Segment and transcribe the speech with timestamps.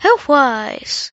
[0.00, 1.12] Health-wise.
[1.12, 1.19] Hello,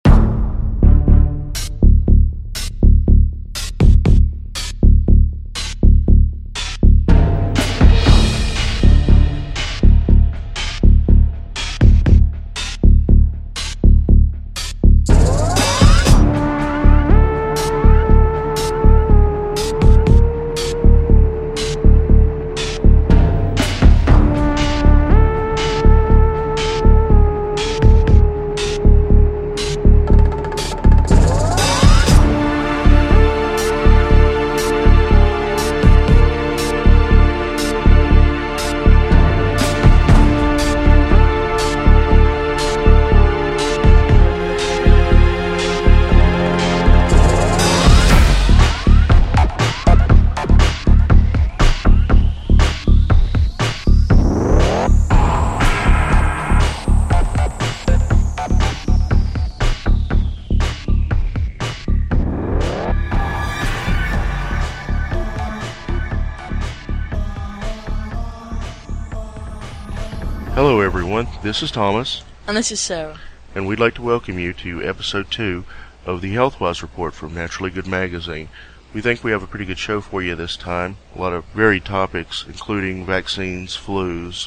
[71.51, 73.19] This is Thomas, And this is Sarah.
[73.57, 75.65] and we'd like to welcome you to episode two
[76.07, 78.51] of the Healthwise Report from Naturally Good Magazine.
[78.95, 80.99] We think we have a pretty good show for you this time.
[81.17, 84.47] A lot of varied topics, including vaccines, flus,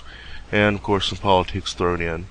[0.50, 2.28] and of course some politics thrown in.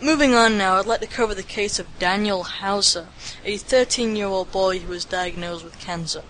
[0.00, 3.06] Moving on now, I'd like to cover the case of Daniel Hauser,
[3.44, 6.24] a 13 year old boy who was diagnosed with cancer.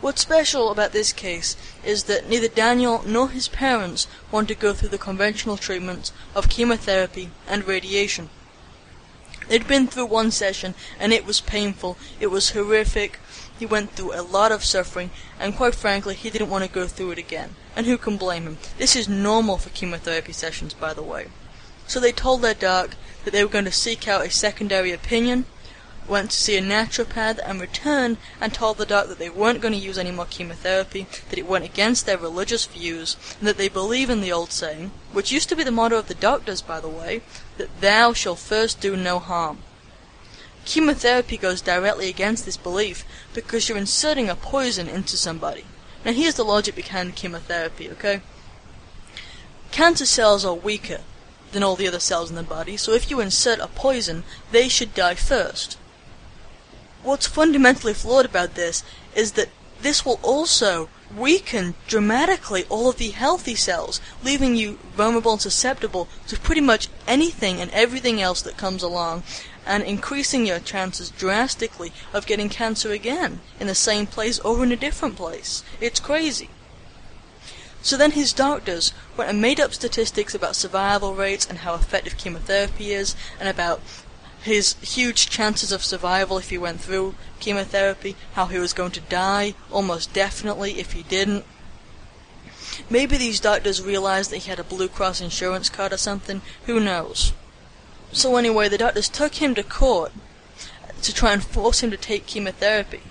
[0.00, 4.74] What's special about this case is that neither Daniel nor his parents want to go
[4.74, 8.28] through the conventional treatments of chemotherapy and radiation.
[9.48, 13.20] They'd been through one session and it was painful, it was horrific,
[13.58, 16.86] he went through a lot of suffering, and quite frankly, he didn't want to go
[16.86, 17.56] through it again.
[17.74, 18.58] And who can blame him?
[18.76, 21.28] This is normal for chemotherapy sessions, by the way.
[21.86, 25.46] So they told their doc that they were going to seek out a secondary opinion,
[26.08, 29.74] went to see a naturopath, and returned and told the doc that they weren't going
[29.74, 33.68] to use any more chemotherapy, that it went against their religious views, and that they
[33.68, 36.80] believe in the old saying, which used to be the motto of the doctors, by
[36.80, 37.22] the way,
[37.56, 39.58] that thou shalt first do no harm.
[40.64, 45.64] Chemotherapy goes directly against this belief because you're inserting a poison into somebody.
[46.04, 48.20] Now here's the logic behind chemotherapy, okay?
[49.70, 51.00] Cancer cells are weaker
[51.52, 54.68] than all the other cells in the body, so if you insert a poison, they
[54.68, 55.78] should die first.
[57.06, 58.82] What's fundamentally flawed about this
[59.14, 59.50] is that
[59.80, 66.08] this will also weaken dramatically all of the healthy cells, leaving you vulnerable and susceptible
[66.26, 69.22] to pretty much anything and everything else that comes along,
[69.64, 74.72] and increasing your chances drastically of getting cancer again in the same place or in
[74.72, 75.62] a different place.
[75.80, 76.50] It's crazy.
[77.82, 82.16] So then his doctors went and made up statistics about survival rates and how effective
[82.16, 83.80] chemotherapy is, and about
[84.46, 89.00] his huge chances of survival if he went through chemotherapy, how he was going to
[89.00, 91.44] die almost definitely if he didn't.
[92.88, 96.78] Maybe these doctors realized that he had a Blue Cross insurance card or something, who
[96.78, 97.32] knows.
[98.12, 100.12] So anyway, the doctors took him to court
[101.02, 103.02] to try and force him to take chemotherapy.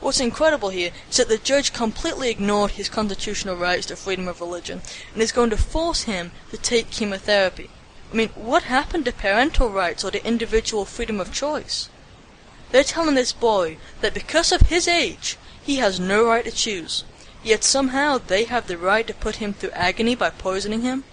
[0.00, 4.40] What's incredible here is that the judge completely ignored his constitutional rights to freedom of
[4.40, 7.70] religion and is going to force him to take chemotherapy.
[8.12, 11.88] I mean, what happened to parental rights or to individual freedom of choice?
[12.70, 17.04] They're telling this boy that because of his age, he has no right to choose,
[17.42, 21.04] yet somehow they have the right to put him through agony by poisoning him?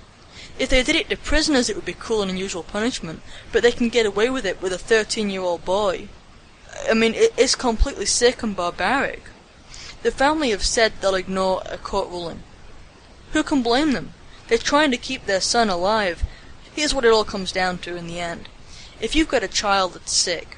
[0.60, 3.22] If they did it to prisoners, it would be cruel and unusual punishment,
[3.52, 6.08] but they can get away with it with a 13 year old boy.
[6.90, 9.24] I mean, it's completely sick and barbaric.
[10.04, 12.44] The family have said they'll ignore a court ruling.
[13.34, 14.14] Who can blame them?
[14.48, 16.24] They're trying to keep their son alive.
[16.74, 18.48] Here's what it all comes down to in the end.
[19.00, 20.58] If you've got a child that's sick,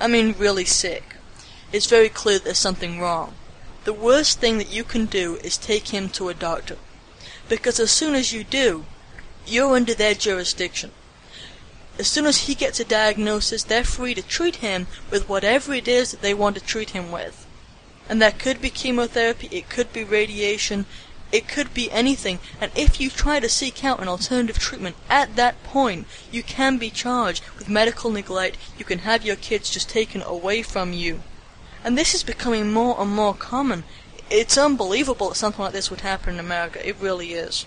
[0.00, 1.16] I mean really sick,
[1.72, 3.34] it's very clear there's something wrong.
[3.84, 6.76] The worst thing that you can do is take him to a doctor.
[7.48, 8.84] Because as soon as you do,
[9.46, 10.92] you're under their jurisdiction.
[11.98, 15.88] As soon as he gets a diagnosis, they're free to treat him with whatever it
[15.88, 17.46] is that they want to treat him with.
[18.08, 20.86] And that could be chemotherapy, it could be radiation,
[21.30, 22.38] it could be anything.
[22.60, 26.78] And if you try to seek out an alternative treatment at that point, you can
[26.78, 28.56] be charged with medical neglect.
[28.78, 31.22] You can have your kids just taken away from you.
[31.84, 33.84] And this is becoming more and more common.
[34.30, 36.86] It's unbelievable that something like this would happen in America.
[36.86, 37.66] It really is.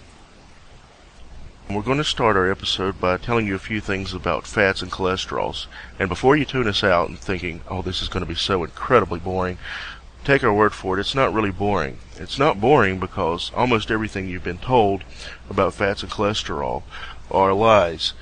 [1.70, 4.92] We're going to start our episode by telling you a few things about fats and
[4.92, 5.68] cholesterols.
[5.98, 8.64] And before you tune us out and thinking, oh, this is going to be so
[8.66, 9.58] incredibly boring,
[10.24, 11.98] take our word for it, it's not really boring.
[12.18, 15.04] It's not boring because almost everything you've been told
[15.50, 16.84] about fats and cholesterol
[17.30, 18.14] are lies.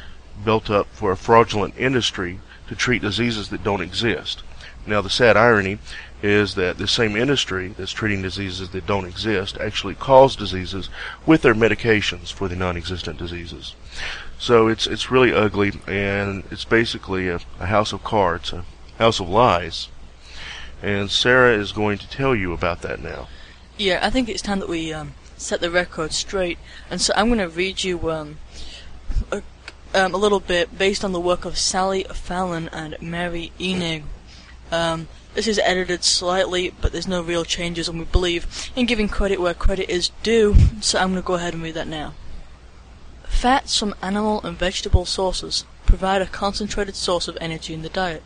[0.44, 4.42] built up for a fraudulent industry to treat diseases that don't exist.
[4.88, 5.80] Now, the sad irony
[6.22, 10.90] is that the same industry that's treating diseases that don't exist actually cause diseases
[11.26, 13.76] with their medications for the non-existent diseases.
[14.38, 18.64] So it's it's really ugly, and it's basically a, a house of cards, a
[18.98, 19.90] house of lies.
[20.82, 23.28] And Sarah is going to tell you about that now.
[23.78, 26.58] Yeah, I think it's time that we um, set the record straight,
[26.90, 28.38] and so I'm going to read you um,
[29.32, 29.42] a,
[29.94, 34.04] um, a little bit based on the work of Sally Fallon and Mary Enig.
[34.72, 39.08] Um, this is edited slightly, but there's no real changes, and we believe in giving
[39.08, 42.14] credit where credit is due, so I'm going to go ahead and read that now.
[43.24, 48.24] Fats from animal and vegetable sources provide a concentrated source of energy in the diet.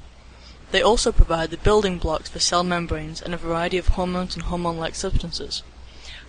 [0.74, 4.46] They also provide the building blocks for cell membranes and a variety of hormones and
[4.46, 5.62] hormone-like substances.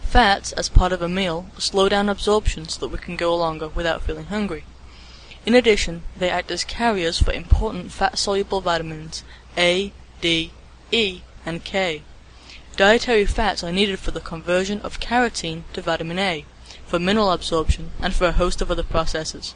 [0.03, 3.69] Fats, as part of a meal, slow down absorption so that we can go longer
[3.69, 4.65] without feeling hungry.
[5.47, 9.25] In addition, they act as carriers for important fat-soluble vitamins
[9.57, 10.53] A, D,
[10.93, 12.03] E, and K.
[12.77, 16.45] Dietary fats are needed for the conversion of carotene to vitamin A,
[16.85, 19.55] for mineral absorption, and for a host of other processes.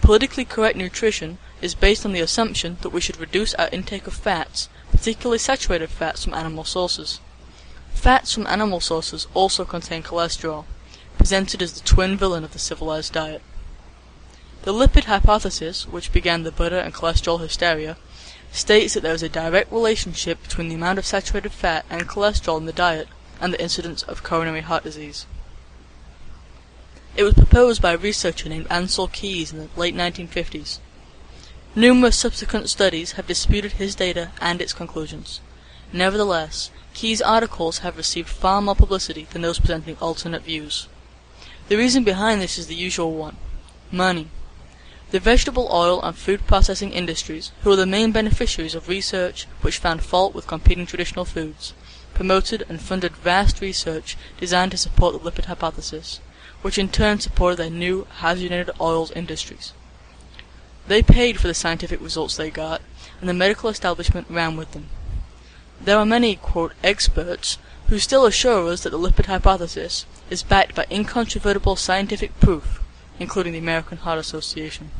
[0.00, 4.14] Politically correct nutrition is based on the assumption that we should reduce our intake of
[4.14, 7.20] fats, particularly saturated fats from animal sources.
[7.92, 10.64] Fats from animal sources also contain cholesterol,
[11.18, 13.42] presented as the twin villain of the civilized diet.
[14.62, 17.96] The lipid hypothesis, which began the butter and cholesterol hysteria,
[18.52, 22.58] states that there is a direct relationship between the amount of saturated fat and cholesterol
[22.58, 23.08] in the diet
[23.40, 25.26] and the incidence of coronary heart disease.
[27.16, 30.78] It was proposed by a researcher named Ansel Keys in the late 1950s.
[31.74, 35.40] Numerous subsequent studies have disputed his data and its conclusions.
[35.92, 40.86] Nevertheless, Keys' articles have received far more publicity than those presenting alternate views.
[41.68, 43.36] The reason behind this is the usual one
[43.90, 44.28] money.
[45.10, 49.78] The vegetable oil and food processing industries, who are the main beneficiaries of research which
[49.78, 51.74] found fault with competing traditional foods,
[52.14, 56.20] promoted and funded vast research designed to support the lipid hypothesis,
[56.62, 59.72] which in turn supported their new hydrogenated oils industries.
[60.86, 62.82] They paid for the scientific results they got,
[63.20, 64.88] and the medical establishment ran with them.
[65.80, 70.74] There are many, quote, experts who still assure us that the lipid hypothesis is backed
[70.74, 72.80] by incontrovertible scientific proof,
[73.18, 74.90] including the American Heart Association.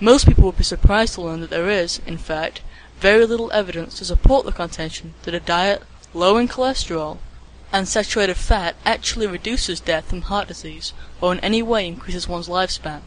[0.00, 2.60] Most people would be surprised to learn that there is, in fact,
[2.98, 7.18] very little evidence to support the contention that a diet low in cholesterol
[7.72, 12.48] and saturated fat actually reduces death from heart disease or in any way increases one's
[12.48, 13.00] lifespan.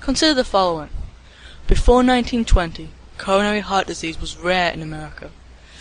[0.00, 0.90] Consider the following.
[1.66, 5.30] Before 1920, coronary heart disease was rare in America.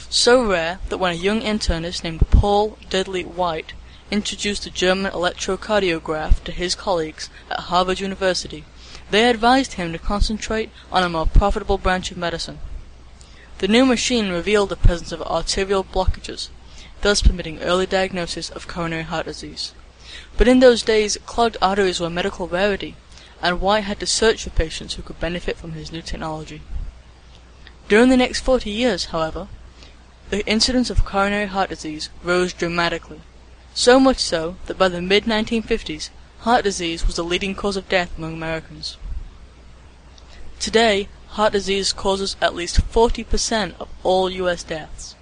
[0.10, 3.74] So rare that when a young internist named Paul Dudley White
[4.10, 8.64] introduced the German electrocardiograph to his colleagues at Harvard University,
[9.12, 12.60] they advised him to concentrate on a more profitable branch of medicine.
[13.60, 16.50] The new machine revealed the presence of arterial blockages,
[17.02, 19.74] thus permitting early diagnosis of coronary heart disease.
[20.38, 22.96] But in those days, clogged arteries were a medical rarity,
[23.42, 26.62] and White had to search for patients who could benefit from his new technology.
[27.88, 29.48] During the next 40 years, however,
[30.30, 33.22] the incidence of coronary heart disease rose dramatically,
[33.74, 36.10] so much so that by the mid-1950s
[36.40, 38.98] heart disease was the leading cause of death among Americans.
[40.60, 44.64] Today, heart disease causes at least 40% of all U.S.
[44.64, 45.16] deaths.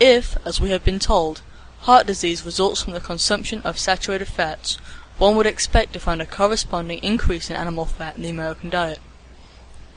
[0.00, 1.42] If, as we have been told,
[1.80, 4.78] heart disease results from the consumption of saturated fats,
[5.18, 8.98] one would expect to find a corresponding increase in animal fat in the American diet.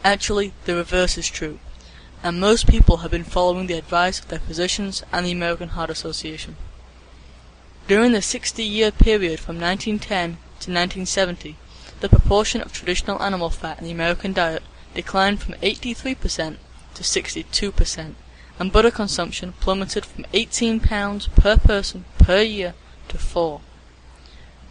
[0.03, 1.57] Actually, the reverse is true,
[2.22, 5.89] and most people have been following the advice of their physicians and the American Heart
[5.89, 6.57] Association.
[7.88, 11.55] During the 60-year period from 1910 to 1970,
[12.01, 16.57] the proportion of traditional animal fat in the American diet declined from 83%
[16.95, 18.15] to 62%,
[18.60, 22.74] and butter consumption plummeted from 18 pounds per person per year
[23.07, 23.62] to 4.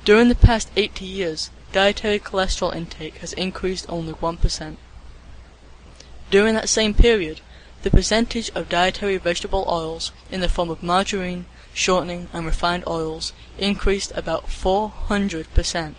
[0.05, 4.77] During the past 80 years, dietary cholesterol intake has increased only 1%.
[6.31, 7.41] During that same period,
[7.83, 13.33] the percentage of dietary vegetable oils in the form of margarine, shortening, and refined oils
[13.59, 15.95] increased about 400%,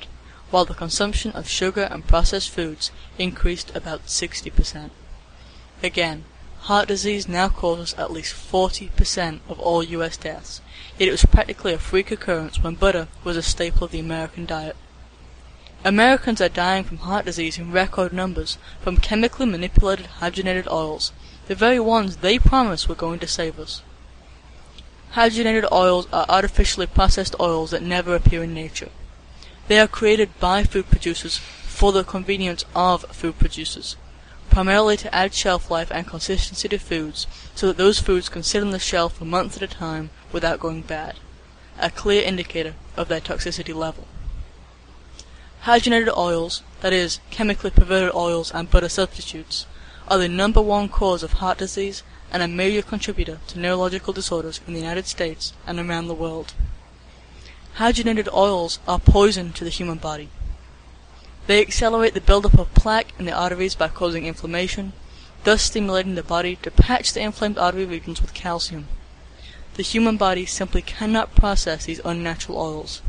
[0.50, 4.92] while the consumption of sugar and processed foods increased about 60%.
[5.82, 6.24] Again,
[6.64, 10.16] heart disease now causes at least 40% of all U.S.
[10.16, 10.62] deaths,
[10.98, 14.46] yet it was practically a freak occurrence when butter was a staple of the American
[14.46, 14.78] diet.
[15.84, 21.12] Americans are dying from heart disease in record numbers from chemically manipulated hydrogenated oils,
[21.48, 23.82] the very ones they promised were going to save us.
[25.16, 28.90] Hydrogenated oils are artificially processed oils that never appear in nature.
[29.68, 33.98] They are created by food producers for the convenience of food producers,
[34.50, 38.62] primarily to add shelf life and consistency to foods so that those foods can sit
[38.62, 41.16] on the shelf for months at a time without going bad,
[41.80, 44.08] a clear indicator of their toxicity level.
[45.64, 49.66] Hydrogenated oils, that is, chemically perverted oils and butter substitutes,
[50.08, 54.60] are the number one cause of heart disease and a major contributor to neurological disorders
[54.68, 56.54] in the United States and around the world.
[57.78, 60.30] Hydrogenated oils are poison to the human body.
[61.46, 64.94] They accelerate the buildup of plaque in the arteries by causing inflammation,
[65.44, 68.88] thus stimulating the body to patch the inflamed artery regions with calcium.
[69.76, 73.02] The human body simply cannot process these unnatural oils.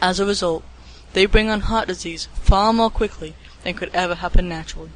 [0.00, 0.62] As a result,
[1.12, 3.34] they bring on heart disease far more quickly
[3.64, 4.90] than could ever happen naturally.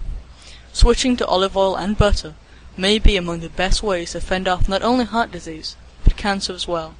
[0.72, 2.34] Switching to olive oil and butter
[2.76, 5.74] may be among the best ways to fend off not only heart disease,
[6.04, 6.94] but cancer as well,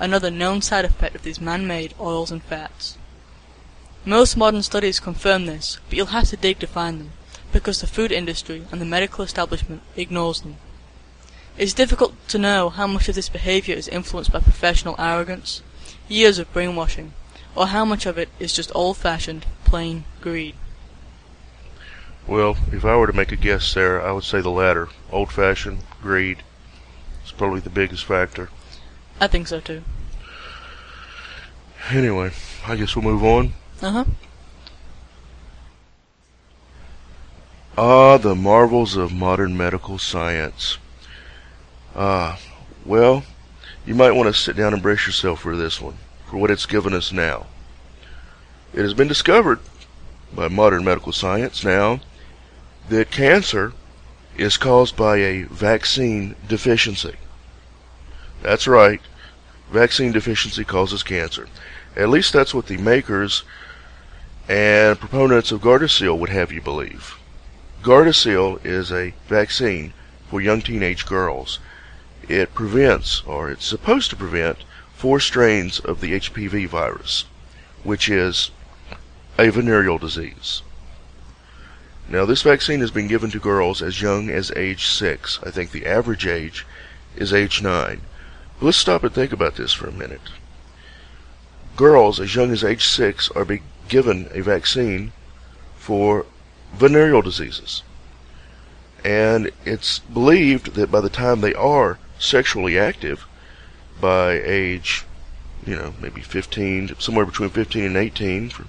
[0.00, 2.98] another known side effect of these man-made oils and fats.
[4.06, 7.12] Most modern studies confirm this, but you'll have to dig to find them,
[7.52, 10.56] because the food industry and the medical establishment ignores them.
[11.56, 15.62] It's difficult to know how much of this behavior is influenced by professional arrogance,
[16.06, 17.14] years of brainwashing,
[17.54, 20.54] or how much of it is just old-fashioned, plain greed.
[22.26, 24.88] Well, if I were to make a guess, Sarah, I would say the latter.
[25.12, 26.42] Old-fashioned, greed.
[27.22, 28.50] It's probably the biggest factor.
[29.20, 29.82] I think so too.
[31.90, 32.32] Anyway,
[32.66, 33.52] I guess we'll move on.
[33.84, 34.04] Uh-huh.
[37.76, 40.78] Ah, the marvels of modern medical science.
[41.94, 42.40] Ah,
[42.86, 43.24] well,
[43.84, 46.64] you might want to sit down and brace yourself for this one, for what it's
[46.64, 47.44] given us now.
[48.72, 49.60] It has been discovered
[50.34, 52.00] by modern medical science now
[52.88, 53.74] that cancer
[54.38, 57.16] is caused by a vaccine deficiency.
[58.40, 59.02] That's right.
[59.70, 61.48] Vaccine deficiency causes cancer.
[61.94, 63.44] At least that's what the makers
[64.48, 67.18] and proponents of Gardasil would have you believe.
[67.82, 69.92] Gardasil is a vaccine
[70.28, 71.58] for young teenage girls.
[72.28, 74.58] It prevents, or it's supposed to prevent,
[74.94, 77.24] four strains of the HPV virus,
[77.82, 78.50] which is
[79.38, 80.62] a venereal disease.
[82.08, 85.40] Now, this vaccine has been given to girls as young as age 6.
[85.42, 86.66] I think the average age
[87.16, 88.00] is age 9.
[88.58, 90.20] But let's stop and think about this for a minute.
[91.76, 95.12] Girls as young as age 6 are being given a vaccine
[95.76, 96.26] for
[96.74, 97.82] venereal diseases.
[99.04, 103.26] And it's believed that by the time they are sexually active,
[104.00, 105.04] by age,
[105.66, 108.64] you know, maybe 15, somewhere between 15 and 18, for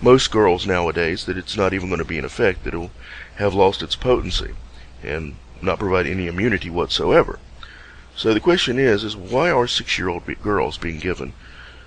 [0.00, 2.90] most girls nowadays, that it's not even going to be in effect, that it will
[3.36, 4.54] have lost its potency
[5.02, 7.38] and not provide any immunity whatsoever.
[8.16, 11.32] So the question is, is why are six-year-old girls being given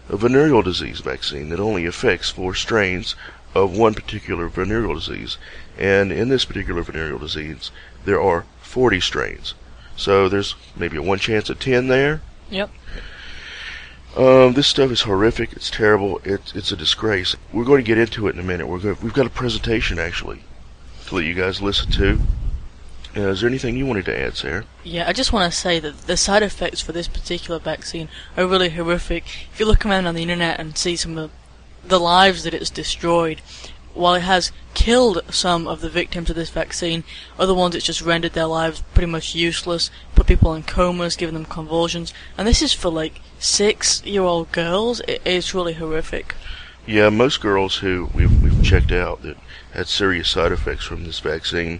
[0.10, 3.16] a venereal disease vaccine that only affects four strains
[3.54, 5.38] of one particular venereal disease.
[5.78, 7.72] And in this particular venereal disease,
[8.04, 9.54] there are 40 strains.
[9.96, 12.22] So there's maybe a one chance of 10 there.
[12.50, 12.70] Yep.
[14.16, 15.54] Um, this stuff is horrific.
[15.54, 16.20] It's terrible.
[16.24, 17.36] It, it's a disgrace.
[17.52, 18.68] We're going to get into it in a minute.
[18.68, 20.42] We're going, we've got a presentation actually
[21.08, 22.20] to let you guys listen to.
[23.16, 24.66] Uh, is there anything you wanted to add, Sarah?
[24.84, 28.46] Yeah, I just want to say that the side effects for this particular vaccine are
[28.46, 29.24] really horrific.
[29.54, 31.32] If you look around on the internet and see some of
[31.88, 33.40] the lives that it's destroyed,
[33.94, 37.06] while it has killed some of the victims of this vaccine,
[37.40, 41.36] other ones it's just rendered their lives pretty much useless, put people in comas, given
[41.36, 45.00] them convulsions, and this is for like six-year-old girls.
[45.08, 46.36] It, it's really horrific.
[46.86, 49.38] Yeah, most girls who we've, we've checked out that
[49.74, 51.80] had serious side effects from this vaccine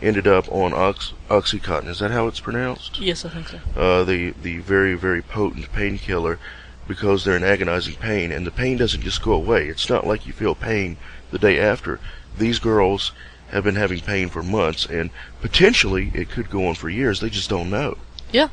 [0.00, 1.88] ended up on Ox- OxyContin.
[1.88, 3.00] Is that how it's pronounced?
[3.00, 3.58] Yes, I think so.
[3.76, 6.38] Uh, the the very very potent painkiller
[6.86, 9.68] because they're in agonizing pain, and the pain doesn't just go away.
[9.68, 10.96] It's not like you feel pain
[11.30, 12.00] the day after.
[12.38, 13.12] These girls
[13.50, 17.20] have been having pain for months, and potentially it could go on for years.
[17.20, 17.98] They just don't know.
[18.32, 18.48] Yeah.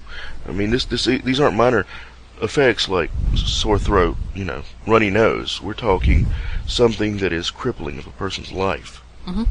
[0.47, 1.85] I mean, this this these aren't minor
[2.41, 5.61] effects like sore throat, you know, runny nose.
[5.61, 6.27] We're talking
[6.67, 9.01] something that is crippling of a person's life.
[9.25, 9.43] Mm-hmm.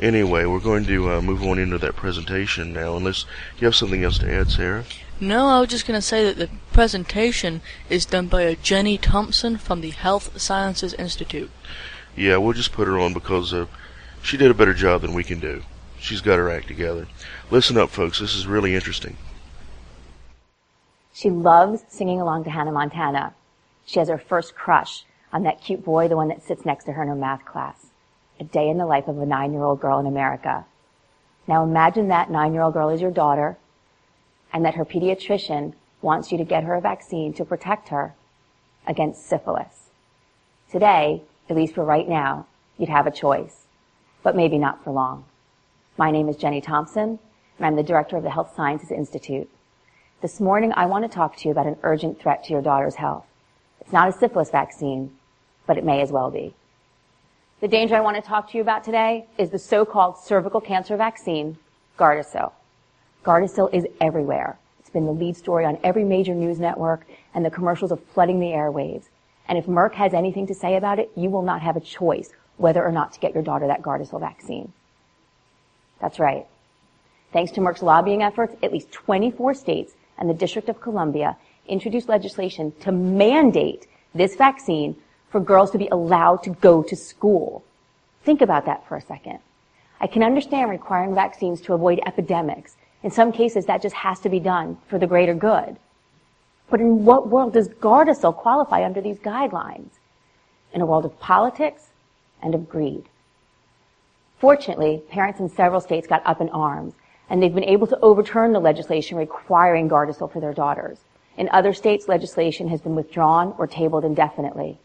[0.00, 3.24] Anyway, we're going to uh, move on into that presentation now, unless
[3.58, 4.84] you have something else to add, Sarah.
[5.18, 8.98] No, I was just going to say that the presentation is done by a Jenny
[8.98, 11.50] Thompson from the Health Sciences Institute.
[12.14, 13.66] Yeah, we'll just put her on because uh,
[14.22, 15.62] she did a better job than we can do.
[15.98, 17.08] She's got her act together.
[17.50, 18.20] Listen up, folks.
[18.20, 19.16] This is really interesting.
[21.14, 23.32] She loves singing along to Hannah Montana.
[23.86, 26.92] She has her first crush on that cute boy, the one that sits next to
[26.92, 27.85] her in her math class
[28.38, 30.64] a day in the life of a nine-year-old girl in America.
[31.46, 33.56] Now imagine that nine-year-old girl is your daughter
[34.52, 38.14] and that her pediatrician wants you to get her a vaccine to protect her
[38.86, 39.90] against syphilis.
[40.70, 42.46] Today, at least for right now,
[42.78, 43.66] you'd have a choice,
[44.22, 45.24] but maybe not for long.
[45.96, 47.18] My name is Jenny Thompson,
[47.56, 49.48] and I'm the director of the Health Sciences Institute.
[50.20, 52.96] This morning, I want to talk to you about an urgent threat to your daughter's
[52.96, 53.24] health.
[53.80, 55.12] It's not a syphilis vaccine,
[55.66, 56.54] but it may as well be.
[57.60, 60.94] The danger I want to talk to you about today is the so-called cervical cancer
[60.94, 61.56] vaccine,
[61.98, 62.52] Gardasil.
[63.24, 64.58] Gardasil is everywhere.
[64.78, 68.40] It's been the lead story on every major news network, and the commercials are flooding
[68.40, 69.04] the airwaves.
[69.48, 72.30] And if Merck has anything to say about it, you will not have a choice
[72.58, 74.70] whether or not to get your daughter that Gardasil vaccine.
[75.98, 76.46] That's right.
[77.32, 82.10] Thanks to Merck's lobbying efforts, at least 24 states and the District of Columbia introduced
[82.10, 84.94] legislation to mandate this vaccine
[85.30, 87.64] for girls to be allowed to go to school.
[88.24, 89.38] Think about that for a second.
[90.00, 92.76] I can understand requiring vaccines to avoid epidemics.
[93.02, 95.76] In some cases, that just has to be done for the greater good.
[96.68, 99.90] But in what world does Gardasil qualify under these guidelines?
[100.72, 101.90] In a world of politics
[102.42, 103.04] and of greed.
[104.38, 106.94] Fortunately, parents in several states got up in arms,
[107.30, 110.98] and they've been able to overturn the legislation requiring Gardasil for their daughters.
[111.38, 114.78] In other states, legislation has been withdrawn or tabled indefinitely.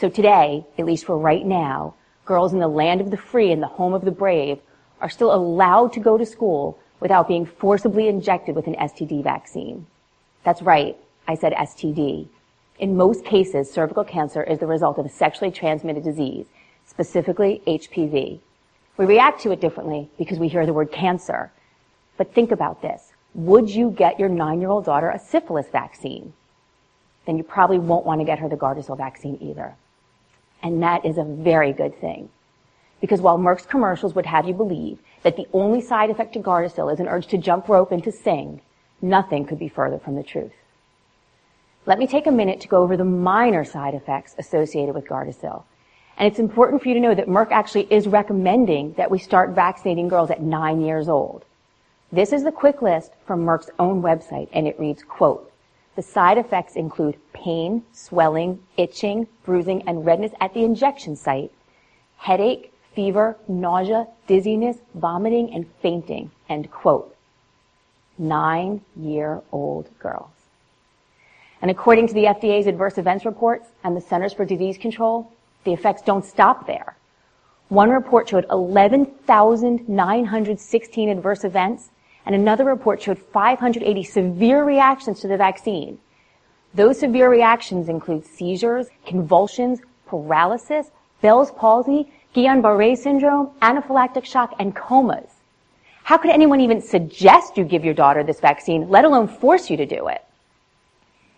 [0.00, 3.60] So today, at least for right now, girls in the land of the free and
[3.60, 4.60] the home of the brave
[5.00, 9.88] are still allowed to go to school without being forcibly injected with an STD vaccine.
[10.44, 12.28] That's right, I said STD.
[12.78, 16.46] In most cases, cervical cancer is the result of a sexually transmitted disease,
[16.86, 18.38] specifically HPV.
[18.98, 21.50] We react to it differently because we hear the word cancer.
[22.16, 23.12] But think about this.
[23.34, 26.34] Would you get your nine-year-old daughter a syphilis vaccine?
[27.26, 29.74] Then you probably won't want to get her the Gardasil vaccine either.
[30.62, 32.28] And that is a very good thing.
[33.00, 36.92] Because while Merck's commercials would have you believe that the only side effect to Gardasil
[36.92, 38.60] is an urge to jump rope and to sing,
[39.00, 40.52] nothing could be further from the truth.
[41.86, 45.62] Let me take a minute to go over the minor side effects associated with Gardasil.
[46.18, 49.50] And it's important for you to know that Merck actually is recommending that we start
[49.50, 51.44] vaccinating girls at nine years old.
[52.10, 55.52] This is the quick list from Merck's own website, and it reads, quote,
[55.98, 61.50] the side effects include pain, swelling, itching, bruising, and redness at the injection site,
[62.18, 67.16] headache, fever, nausea, dizziness, vomiting, and fainting, end quote.
[68.16, 70.30] Nine year old girls.
[71.62, 75.28] And according to the FDA's adverse events reports and the Centers for Disease Control,
[75.64, 76.94] the effects don't stop there.
[77.70, 81.90] One report showed 11,916 adverse events,
[82.28, 85.98] and another report showed 580 severe reactions to the vaccine.
[86.74, 90.90] Those severe reactions include seizures, convulsions, paralysis,
[91.22, 95.30] Bell's palsy, Guillain-Barré syndrome, anaphylactic shock, and comas.
[96.04, 99.78] How could anyone even suggest you give your daughter this vaccine, let alone force you
[99.78, 100.22] to do it?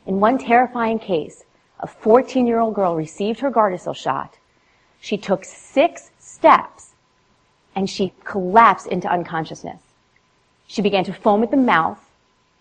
[0.06, 1.44] In one terrifying case,
[1.78, 4.38] a 14-year-old girl received her Gardasil shot.
[5.00, 6.94] She took six steps
[7.76, 9.80] and she collapsed into unconsciousness.
[10.70, 11.98] She began to foam at the mouth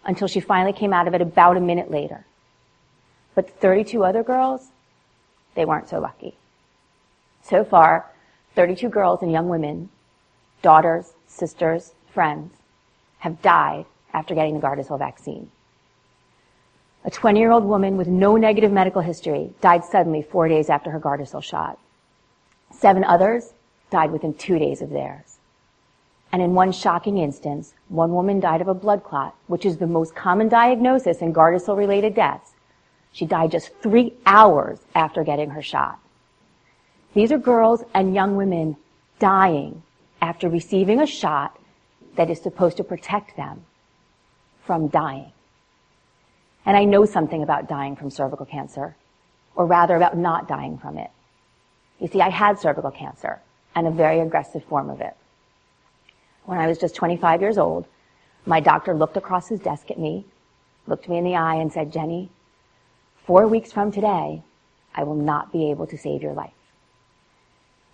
[0.04, 2.26] until she finally came out of it about a minute later.
[3.36, 4.70] But 32 other girls,
[5.54, 6.34] they weren't so lucky.
[7.44, 8.08] So far,
[8.56, 9.90] 32 girls and young women,
[10.64, 12.52] daughters, sisters, friends,
[13.20, 15.52] have died after getting the Gardasil vaccine.
[17.06, 20.90] A 20 year old woman with no negative medical history died suddenly four days after
[20.90, 21.78] her Gardasil shot.
[22.72, 23.54] Seven others
[23.92, 25.29] died within two days of theirs.
[26.32, 29.88] And in one shocking instance, one woman died of a blood clot, which is the
[29.88, 32.52] most common diagnosis in Gardasil related deaths.
[33.12, 36.00] She died just three hours after getting her shot.
[37.16, 38.78] These are girls and young women
[39.18, 39.82] dying
[40.22, 41.60] after receiving a shot
[42.16, 43.66] that is supposed to protect them
[44.66, 45.32] from dying.
[46.66, 48.96] And I know something about dying from cervical cancer,
[49.56, 51.10] or rather about not dying from it.
[52.00, 53.40] You see, I had cervical cancer
[53.76, 55.16] and a very aggressive form of it.
[56.46, 57.86] When I was just 25 years old,
[58.46, 60.26] my doctor looked across his desk at me,
[60.88, 62.30] looked me in the eye and said, Jenny,
[63.26, 64.42] four weeks from today,
[64.96, 66.54] I will not be able to save your life.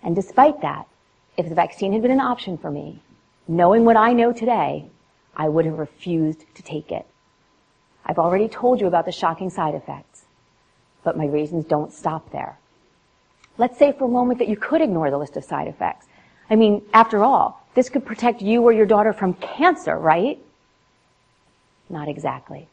[0.02, 0.88] And despite that,
[1.36, 3.02] if the vaccine had been an option for me,
[3.48, 4.86] knowing what I know today,
[5.36, 7.06] I would have refused to take it.
[8.06, 10.26] I've already told you about the shocking side effects,
[11.04, 12.58] but my reasons don't stop there.
[13.58, 16.06] Let's say for a moment that you could ignore the list of side effects.
[16.50, 20.40] I mean, after all, this could protect you or your daughter from cancer, right?
[21.90, 22.68] Not exactly.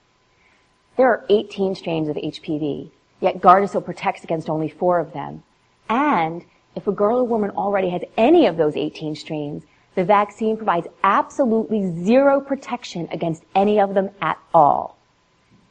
[0.96, 5.42] There are 18 strains of HPV, yet Gardasil protects against only four of them.
[5.88, 10.56] And if a girl or woman already has any of those 18 strains, the vaccine
[10.56, 14.96] provides absolutely zero protection against any of them at all.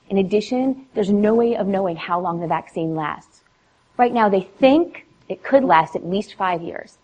[0.09, 3.41] In addition, there's no way of knowing how long the vaccine lasts.
[3.97, 6.97] Right now, they think It could last at least five years.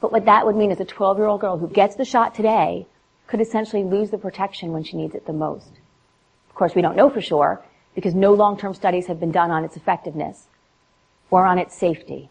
[0.00, 2.34] But what that would mean is a 12 year old girl who gets the shot
[2.34, 2.86] today
[3.26, 5.70] could essentially lose the protection when she needs it the most.
[6.48, 7.62] Of course, we don't know for sure
[7.94, 10.46] because no long-term studies have been done on its effectiveness
[11.30, 12.30] or on its safety.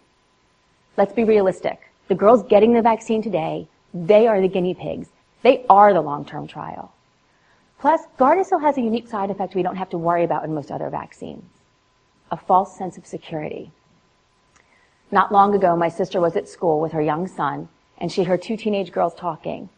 [0.96, 1.92] Let's be realistic.
[2.08, 5.10] The girls getting the vaccine today, they are the guinea pigs.
[5.44, 6.94] They are the long-term trial.
[7.80, 10.72] Plus, Gardasil has a unique side effect we don't have to worry about in most
[10.72, 11.44] other vaccines.
[12.32, 13.72] A false sense of security.
[15.10, 18.42] Not long ago, my sister was at school with her young son, and she heard
[18.42, 19.70] two teenage girls talking.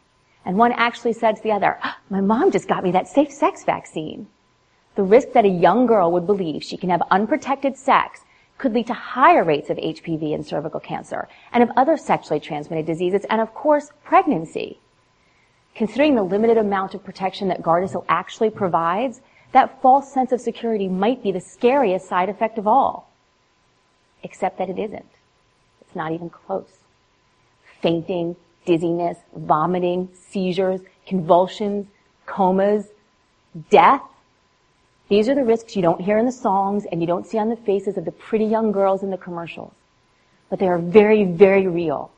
[0.43, 3.31] And one actually said to the other, ah, my mom just got me that safe
[3.31, 4.27] sex vaccine.
[4.95, 8.21] The risk that a young girl would believe she can have unprotected sex
[8.57, 12.87] could lead to higher rates of HPV and cervical cancer, and of other sexually transmitted
[12.87, 14.79] diseases, and of course, pregnancy.
[15.75, 20.87] Considering the limited amount of protection that Gardasil actually provides, that false sense of security
[20.87, 23.11] might be the scariest side effect of all.
[24.23, 25.18] Except that it isn't.
[25.89, 26.69] It's not even close.
[27.81, 31.87] Fainting, dizziness, vomiting, seizures, convulsions,
[32.27, 32.89] comas,
[33.71, 34.03] death.
[35.07, 37.49] These are the risks you don't hear in the songs and you don't see on
[37.49, 39.73] the faces of the pretty young girls in the commercials.
[40.51, 42.11] But they are very, very real.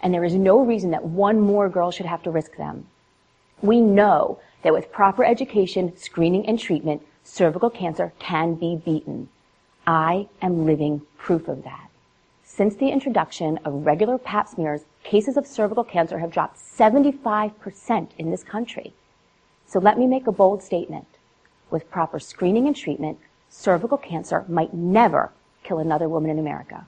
[0.00, 2.86] And there is no reason that one more girl should have to risk them.
[3.60, 9.28] We know that with proper education, screening, and treatment, cervical cancer can be beaten.
[9.86, 11.89] I am living proof of that.
[12.60, 18.30] Since the introduction of regular pap smears, cases of cervical cancer have dropped 75% in
[18.30, 18.92] this country.
[19.64, 21.06] So let me make a bold statement.
[21.70, 23.18] With proper screening and treatment,
[23.48, 26.86] cervical cancer might never kill another woman in America.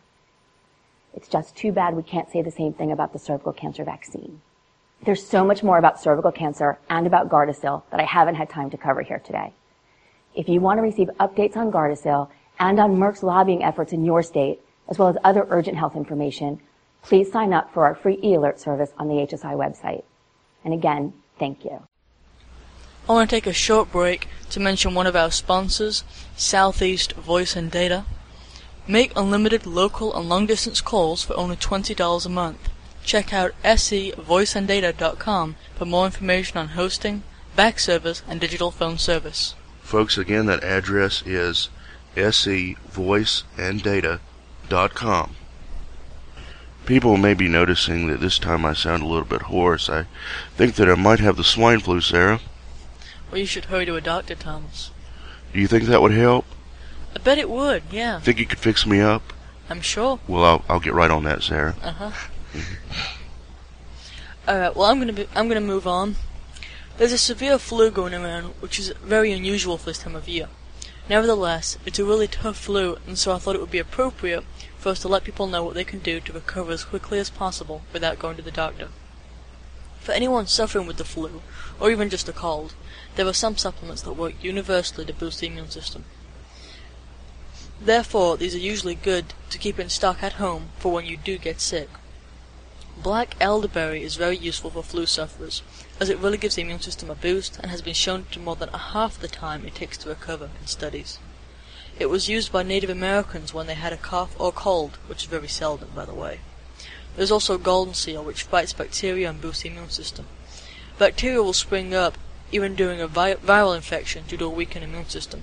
[1.15, 4.43] It's just too bad we can't say the same thing about the cervical cancer vaccine.
[5.03, 8.69] There's so much more about cervical cancer and about Gardasil that I haven't had time
[8.69, 9.55] to cover here today.
[10.35, 14.23] If you want to receive updates on Gardasil and on Merck's lobbying efforts in your
[14.23, 14.61] state,
[14.93, 16.61] as well as other urgent health information,
[17.01, 20.03] please sign up for our free e-alert service on the HSI website.
[20.67, 21.87] And again, thank you.
[23.09, 26.05] I want to take a short break to mention one of our sponsors,
[26.37, 28.05] Southeast Voice and Data.
[28.87, 32.69] Make unlimited local and long distance calls for only $20 a month.
[33.03, 37.23] Check out sevoiceanddata.com for more information on hosting,
[37.57, 39.55] back service, and digital phone service.
[39.81, 41.71] Folks, again, that address is
[42.15, 44.21] sevoiceanddata.com.
[46.85, 49.89] People may be noticing that this time I sound a little bit hoarse.
[49.89, 50.07] I
[50.57, 52.41] think that I might have the swine flu, Sarah.
[53.31, 54.91] Well, you should hurry to a doctor, Thomas.
[55.53, 56.45] Do you think that would help?
[57.15, 58.21] I bet it would, yeah.
[58.21, 59.33] Think you could fix me up?
[59.71, 60.19] I'm sure.
[60.27, 61.75] Well, I'll, I'll get right on that, Sarah.
[61.83, 62.11] Uh huh.
[64.47, 66.17] Alright, well, I'm gonna be, I'm gonna move on.
[66.99, 70.49] There's a severe flu going around, which is very unusual for this time of year.
[71.09, 74.45] Nevertheless, it's a really tough flu, and so I thought it would be appropriate
[74.79, 77.31] for us to let people know what they can do to recover as quickly as
[77.31, 78.89] possible without going to the doctor.
[80.01, 81.43] For anyone suffering with the flu,
[81.79, 82.75] or even just a cold,
[83.17, 86.05] there are some supplements that work universally to boost the immune system.
[87.81, 91.37] Therefore, these are usually good to keep in stock at home for when you do
[91.37, 91.89] get sick.
[92.97, 95.63] Black elderberry is very useful for flu sufferers,
[96.01, 98.57] as it really gives the immune system a boost and has been shown to more
[98.57, 101.19] than half the time it takes to recover in studies.
[101.99, 105.29] It was used by Native Americans when they had a cough or cold, which is
[105.29, 106.41] very seldom, by the way.
[107.17, 110.27] There's also golden seal, which fights bacteria and boosts the immune system.
[110.99, 112.17] Bacteria will spring up
[112.51, 115.43] even during a vi viral infection due to a weakened immune system.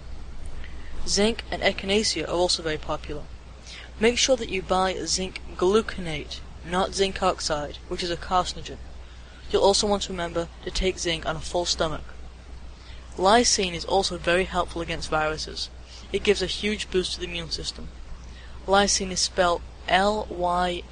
[1.08, 3.24] Zinc and echinacea are also very popular.
[4.00, 8.78] Make sure that you buy zinc gluconate, not zinc oxide, which is a carcinogen.
[9.52, 12.04] You'll also want to remember to take zinc on a full stomach.
[13.18, 15.70] Lysine is also very helpful against viruses.
[16.14, 17.90] It gives a huge boost to the immune system.
[18.68, 20.84] Lysine is spelled L-Y-S-I-N-E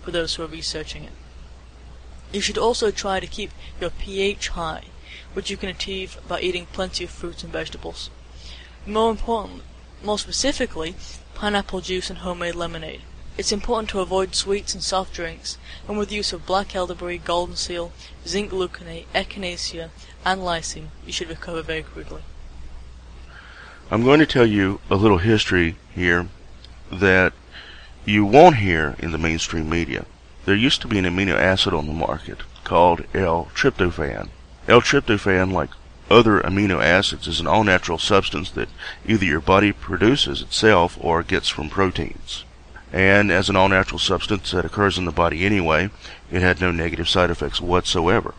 [0.00, 1.12] for those who are researching it.
[2.32, 4.84] You should also try to keep your pH high,
[5.34, 8.10] which you can achieve by eating plenty of fruits and vegetables.
[8.86, 9.62] More important,
[10.02, 10.94] more specifically,
[11.34, 13.02] pineapple juice and homemade lemonade.
[13.36, 17.56] It's important to avoid sweets and soft drinks, and with use of black elderberry, golden
[17.56, 17.90] seal,
[18.26, 19.90] zinc gluconate, echinacea,
[20.24, 22.22] and lysine, you should recover very quickly.
[23.90, 26.28] I'm going to tell you a little history here
[26.92, 27.32] that
[28.04, 30.06] you won't hear in the mainstream media.
[30.44, 34.28] There used to be an amino acid on the market called L-tryptophan.
[34.68, 35.70] L-tryptophan, like
[36.08, 38.68] other amino acids, is an all-natural substance that
[39.06, 42.44] either your body produces itself or gets from proteins.
[42.94, 45.90] And as an all-natural substance that occurs in the body anyway,
[46.30, 48.34] it had no negative side effects whatsoever.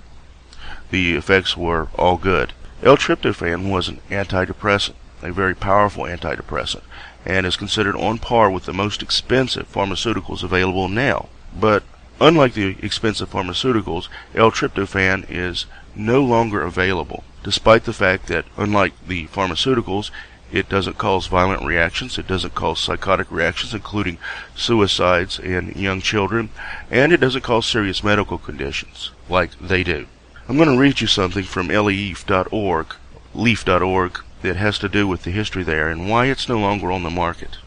[0.91, 2.53] The effects were all good.
[2.81, 6.83] L-tryptophan was an antidepressant, a very powerful antidepressant,
[7.25, 11.27] and is considered on par with the most expensive pharmaceuticals available now.
[11.53, 11.83] But
[12.21, 15.65] unlike the expensive pharmaceuticals, L-tryptophan is
[15.95, 20.11] no longer available, despite the fact that, unlike the pharmaceuticals,
[20.55, 24.17] it doesn't cause violent reactions, it doesn't cause psychotic reactions, including
[24.55, 26.49] suicides in young children,
[26.89, 30.07] and it doesn't cause serious medical conditions, like they do.
[30.47, 32.95] I'm going to read you something from leaf.org,
[33.33, 37.03] leaf.org, that has to do with the history there and why it's no longer on
[37.03, 37.57] the market.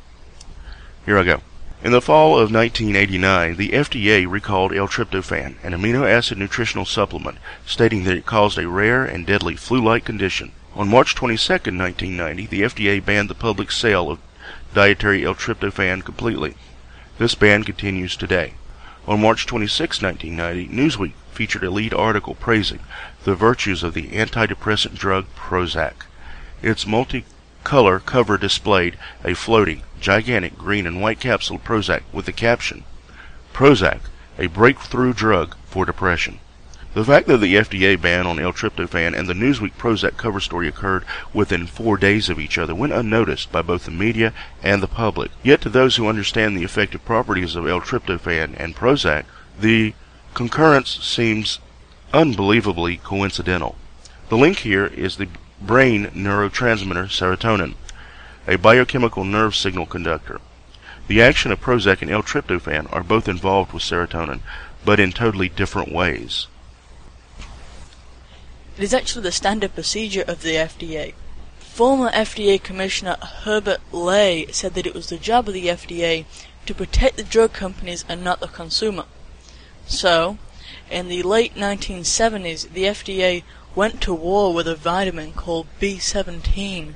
[1.04, 1.40] Here I go.
[1.82, 8.04] In the fall of 1989, the FDA recalled L-tryptophan, an amino acid nutritional supplement, stating
[8.04, 10.52] that it caused a rare and deadly flu-like condition.
[10.78, 14.20] On March 22, 1990, the FDA banned the public sale of
[14.74, 16.54] dietary L-tryptophan completely.
[17.18, 18.54] This ban continues today.
[19.08, 22.78] On March 26, 1990, Newsweek featured a lead article praising
[23.24, 26.06] the virtues of the antidepressant drug Prozac.
[26.62, 32.84] Its multicolor cover displayed a floating, gigantic green and white capsule Prozac with the caption,
[33.52, 34.02] Prozac,
[34.38, 36.38] a breakthrough drug for depression.
[36.94, 41.04] The fact that the FDA ban on L-tryptophan and the Newsweek Prozac cover story occurred
[41.34, 45.30] within four days of each other went unnoticed by both the media and the public.
[45.42, 49.26] Yet to those who understand the effective properties of L-tryptophan and Prozac,
[49.60, 49.92] the
[50.32, 51.58] concurrence seems
[52.14, 53.76] unbelievably coincidental.
[54.30, 55.28] The link here is the
[55.60, 57.74] brain neurotransmitter serotonin,
[58.46, 60.40] a biochemical nerve signal conductor.
[61.06, 64.40] The action of Prozac and L-tryptophan are both involved with serotonin,
[64.86, 66.46] but in totally different ways.
[68.78, 71.14] It is actually the standard procedure of the FDA.
[71.58, 76.26] Former FDA Commissioner Herbert Ley said that it was the job of the FDA
[76.64, 79.06] to protect the drug companies and not the consumer.
[79.88, 80.38] So,
[80.88, 83.42] in the late 1970s, the FDA
[83.74, 86.94] went to war with a vitamin called B17.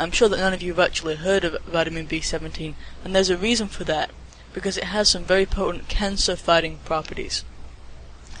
[0.00, 3.36] I'm sure that none of you have actually heard of vitamin B17, and there's a
[3.36, 4.10] reason for that,
[4.52, 7.44] because it has some very potent cancer-fighting properties.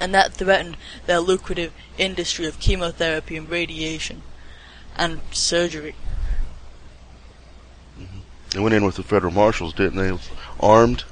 [0.02, 4.22] And that threatened their lucrative industry of chemotherapy and radiation
[4.96, 5.94] and surgery.
[7.96, 8.18] Mm-hmm.
[8.50, 10.18] They went in with the federal marshals, didn't they?
[10.58, 11.04] Armed.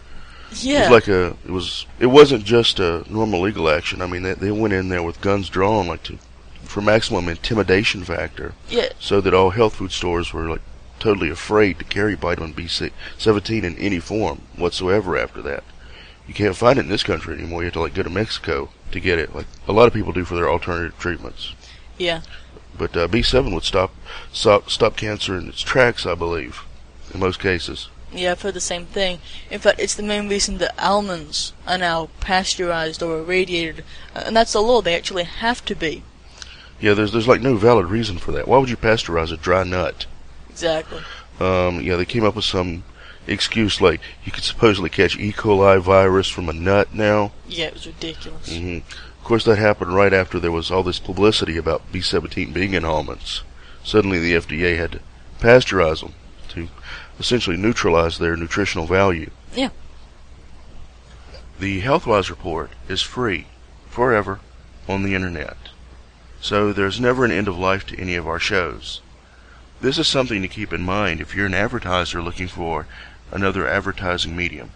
[0.53, 0.79] Yeah.
[0.79, 1.37] It was like a.
[1.47, 1.87] It was.
[2.01, 4.03] It wasn't just a normal legal action.
[4.03, 6.19] I mean, they, they went in there with guns drawn, like to,
[6.63, 8.89] for maximum intimidation factor, yeah.
[8.99, 10.63] so that all health food stores were like
[10.99, 15.17] totally afraid to carry vitamin B17 in any form whatsoever.
[15.17, 15.63] After that,
[16.27, 17.63] you can't find it in this country anymore.
[17.63, 20.13] You have to like go to Mexico to get it, like a lot of people
[20.13, 21.55] do for their alternative treatments.
[21.99, 22.23] Yeah.
[22.77, 23.93] But uh, B7 would stop,
[24.33, 26.63] stop stop cancer in its tracks, I believe,
[27.13, 27.89] in most cases.
[28.13, 29.21] Yeah, I've heard the same thing.
[29.51, 34.53] In fact, it's the main reason that almonds are now pasteurized or irradiated, and that's
[34.53, 34.81] the law.
[34.81, 36.03] They actually have to be.
[36.81, 38.49] Yeah, there's there's like no valid reason for that.
[38.49, 40.07] Why would you pasteurize a dry nut?
[40.49, 41.03] Exactly.
[41.39, 42.85] Um, yeah, they came up with some
[43.31, 45.33] excuse like you could supposedly catch E.
[45.33, 47.33] coli virus from a nut now.
[47.47, 48.55] Yeah, it was ridiculous.
[48.57, 48.79] hmm
[49.19, 52.85] Of course, that happened right after there was all this publicity about B17 being in
[52.85, 53.43] almonds.
[53.85, 55.01] Suddenly, the FDA had to
[55.39, 56.15] pasteurize them
[56.49, 56.69] to
[57.19, 59.31] essentially neutralize their nutritional value.
[59.55, 59.71] Yeah.
[61.59, 63.47] The HealthWise report is free
[63.89, 64.41] forever
[64.89, 65.57] on the internet.
[66.41, 69.03] So there's never an end of life to any of our shows.
[69.81, 72.87] This is something to keep in mind if you're an advertiser looking for
[73.31, 74.71] another advertising medium.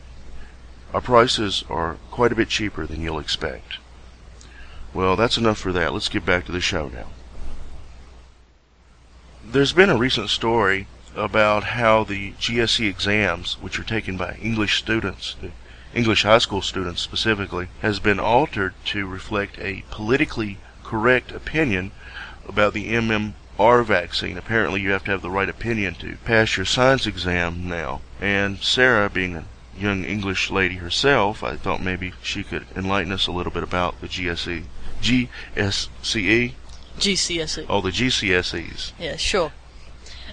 [0.93, 3.79] Our prices are quite a bit cheaper than you'll expect.
[4.93, 5.93] Well, that's enough for that.
[5.93, 7.09] Let's get back to the show now.
[9.45, 10.87] There's been a recent story
[11.17, 15.37] about how the GSE exams, which are taken by English students,
[15.95, 21.93] English high school students specifically, has been altered to reflect a politically correct opinion
[22.49, 22.89] about the
[23.59, 24.37] MMR vaccine.
[24.37, 28.01] Apparently, you have to have the right opinion to pass your science exam now.
[28.21, 29.45] And Sarah, being a
[29.79, 34.01] young English lady herself, I thought maybe she could enlighten us a little bit about
[34.01, 34.65] the GSE,
[35.01, 36.53] GSCE,
[36.99, 37.67] GCSE.
[37.69, 38.93] oh, the GCSEs.
[38.99, 39.53] Yeah, sure.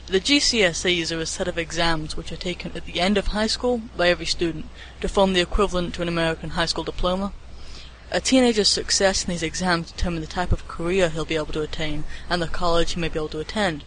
[0.07, 3.47] The GCSEs are a set of exams which are taken at the end of high
[3.47, 4.65] school by every student
[4.99, 7.33] to form the equivalent to an American high school diploma.
[8.13, 11.61] A teenager's success in these exams determine the type of career he'll be able to
[11.61, 13.85] attain and the college he may be able to attend.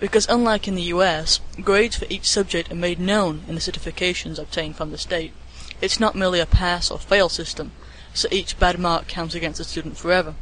[0.00, 4.38] Because unlike in the US, grades for each subject are made known in the certifications
[4.38, 5.34] obtained from the state.
[5.82, 7.72] It's not merely a pass or fail system,
[8.14, 10.36] so each bad mark counts against the student forever.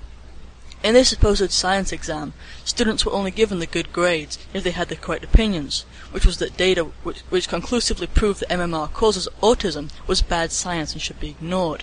[0.84, 4.90] In this supposed science exam, students were only given the good grades if they had
[4.90, 9.90] the correct opinions, which was that data which, which conclusively proved that MMR causes autism
[10.06, 11.82] was bad science and should be ignored.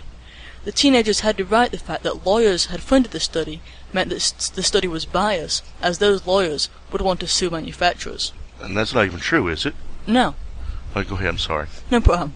[0.63, 4.52] The teenagers had to write the fact that lawyers had funded the study meant that
[4.54, 8.32] the study was biased, as those lawyers would want to sue manufacturers.
[8.62, 9.74] And that's not even true, is it?
[10.06, 10.36] No.
[10.95, 11.67] Oh, go ahead, I'm sorry.
[11.89, 12.36] No problem.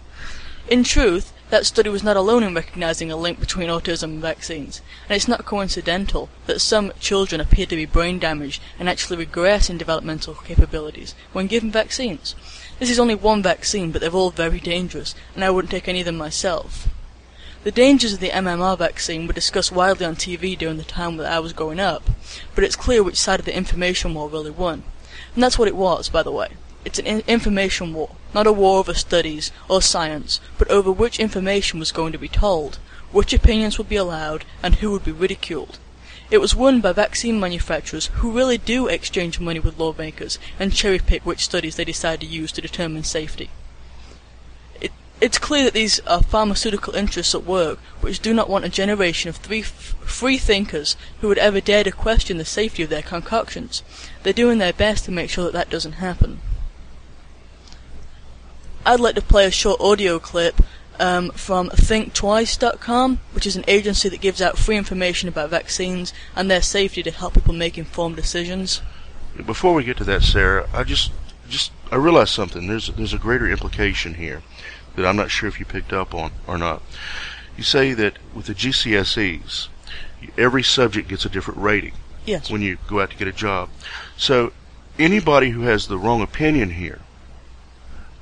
[0.68, 4.80] In truth, that study was not alone in recognizing a link between autism and vaccines,
[5.08, 9.70] and it's not coincidental that some children appear to be brain damaged and actually regress
[9.70, 12.34] in developmental capabilities when given vaccines.
[12.80, 16.00] This is only one vaccine, but they're all very dangerous, and I wouldn't take any
[16.00, 16.88] of them myself.
[17.66, 21.32] The dangers of the MMR vaccine were discussed widely on TV during the time that
[21.32, 22.08] I was growing up,
[22.54, 24.84] but it's clear which side of the information war really won.
[25.34, 26.50] And that's what it was, by the way.
[26.84, 31.80] It's an information war, not a war over studies or science, but over which information
[31.80, 32.78] was going to be told,
[33.10, 35.80] which opinions would be allowed, and who would be ridiculed.
[36.30, 41.00] It was won by vaccine manufacturers who really do exchange money with lawmakers and cherry
[41.00, 43.50] pick which studies they decide to use to determine safety.
[45.20, 48.68] It, it's clear that these are pharmaceutical interests at work which do not want a
[48.68, 53.02] generation of three free thinkers who would ever dare to question the safety of their
[53.02, 53.82] concoctions.
[54.22, 56.40] They're doing their best to make sure that that doesn't happen.
[58.84, 60.62] I'd like to play a short audio clip
[61.00, 66.50] um, from ThinkTwice.com, which is an agency that gives out free information about vaccines and
[66.50, 68.80] their safety to help people make informed decisions.
[69.44, 71.12] Before we get to that, Sarah, I just
[71.48, 72.66] just I realized something.
[72.66, 74.42] There's there's a greater implication here
[74.96, 76.82] that I'm not sure if you picked up on or not.
[77.56, 79.68] You say that with the GCSEs,
[80.36, 81.92] every subject gets a different rating.
[82.24, 82.50] Yes.
[82.50, 83.68] When you go out to get a job,
[84.16, 84.52] so
[84.98, 87.00] anybody who has the wrong opinion here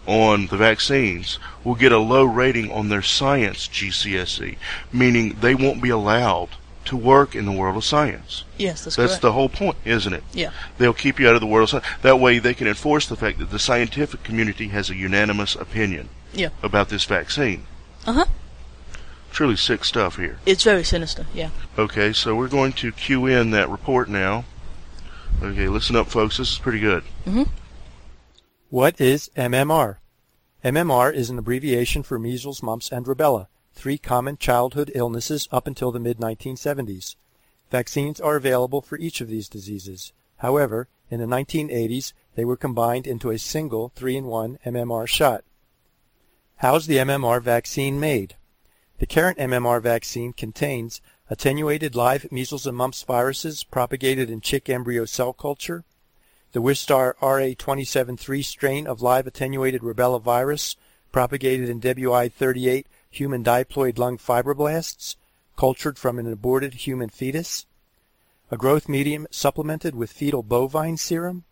[0.06, 4.56] on the vaccines will get a low rating on their science GCSE,
[4.92, 6.50] meaning they won't be allowed
[6.87, 8.44] to work in the world of science.
[8.59, 8.97] Yes, that's, correct.
[8.97, 9.23] That's correct.
[9.23, 10.23] the whole point, isn't it?
[10.33, 10.51] Yeah.
[10.79, 11.87] They'll keep you out of the world of science.
[12.03, 16.09] That way they can enforce the fact that the scientific community has a unanimous opinion
[16.33, 16.51] Yeah.
[16.62, 17.66] about this vaccine.
[18.07, 18.25] Uh-huh.
[19.33, 20.38] Truly sick stuff here.
[20.47, 21.51] It's very sinister, yeah.
[21.79, 24.44] Okay, so we're going to cue in that report now.
[25.42, 26.37] Okay, listen up, folks.
[26.37, 27.03] This is pretty good.
[27.27, 27.49] Mhm.
[28.70, 29.97] What is MMR?
[30.64, 35.92] MMR is an abbreviation for measles, mumps, and rubella, three common childhood illnesses up until
[35.92, 37.16] the mid-1970s.
[37.70, 40.12] Vaccines are available for each of these diseases.
[40.38, 45.44] However, in the 1980s, they were combined into a single 3-in-1 MMR shot.
[46.56, 48.37] How's the MMR vaccine made?
[48.98, 55.04] The current MMR vaccine contains attenuated live measles and mumps viruses propagated in chick embryo
[55.04, 55.84] cell culture,
[56.52, 60.76] the Wistar RA273 strain of live attenuated rubella virus
[61.10, 62.84] propagated in WI38
[63.14, 65.16] human diploid lung fibroblasts
[65.57, 67.66] cultured from an aborted human fetus,
[68.50, 71.44] a growth medium supplemented with fetal bovine serum,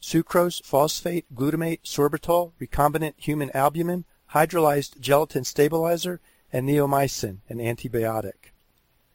[0.00, 6.20] sucrose, phosphate, glutamate, sorbitol, recombinant human albumin, hydrolyzed gelatin stabilizer,
[6.52, 8.52] and neomycin, an antibiotic.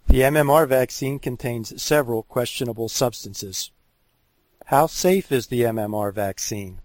[0.08, 3.71] The MMR vaccine contains several questionable substances.
[4.67, 6.80] How safe is the MMR vaccine?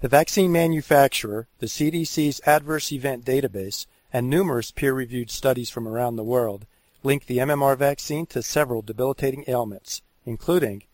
[0.00, 6.22] The vaccine manufacturer, the CDC's Adverse Event Database, and numerous peer-reviewed studies from around the
[6.22, 6.66] world
[7.02, 10.84] link the MMR vaccine to several debilitating ailments, including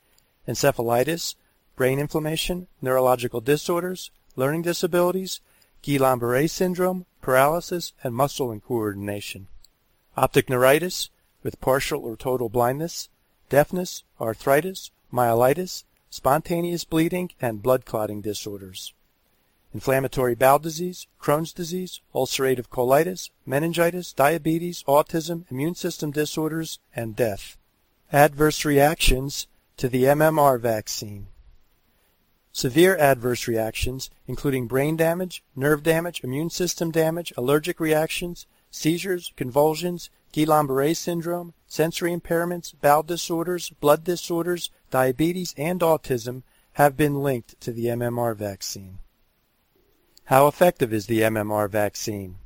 [0.49, 1.35] encephalitis,
[1.77, 5.41] brain inflammation, neurological disorders, learning disabilities,
[5.85, 9.45] Guillain-Barré syndrome, paralysis, and muscle incoordination,
[10.17, 11.11] optic neuritis
[11.43, 13.11] with partial or total blindness,
[13.51, 18.95] deafness, arthritis, myelitis, spontaneous bleeding, and blood clotting disorders.
[19.73, 27.57] Inflammatory bowel disease, Crohn's disease, ulcerative colitis, meningitis, diabetes, autism, immune system disorders, and death.
[28.13, 31.29] Adverse reactions to the MMR vaccine.
[32.53, 40.11] Severe adverse reactions, including brain damage, nerve damage, immune system damage, allergic reactions, seizures, convulsions,
[40.33, 47.73] Guillain-Barré syndrome, sensory impairments, bowel disorders, blood disorders, diabetes, and autism have been linked to
[47.73, 48.99] the MMR vaccine.
[50.31, 52.37] How effective is the MMR vaccine?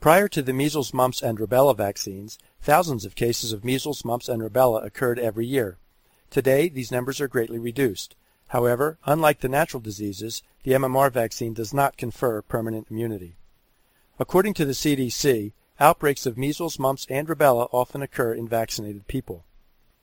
[0.00, 4.42] Prior to the measles, mumps, and rubella vaccines, thousands of cases of measles, mumps, and
[4.42, 5.78] rubella occurred every year.
[6.28, 8.16] Today, these numbers are greatly reduced.
[8.48, 13.36] However, unlike the natural diseases, the MMR vaccine does not confer permanent immunity.
[14.18, 19.46] According to the CDC, outbreaks of measles, mumps, and rubella often occur in vaccinated people.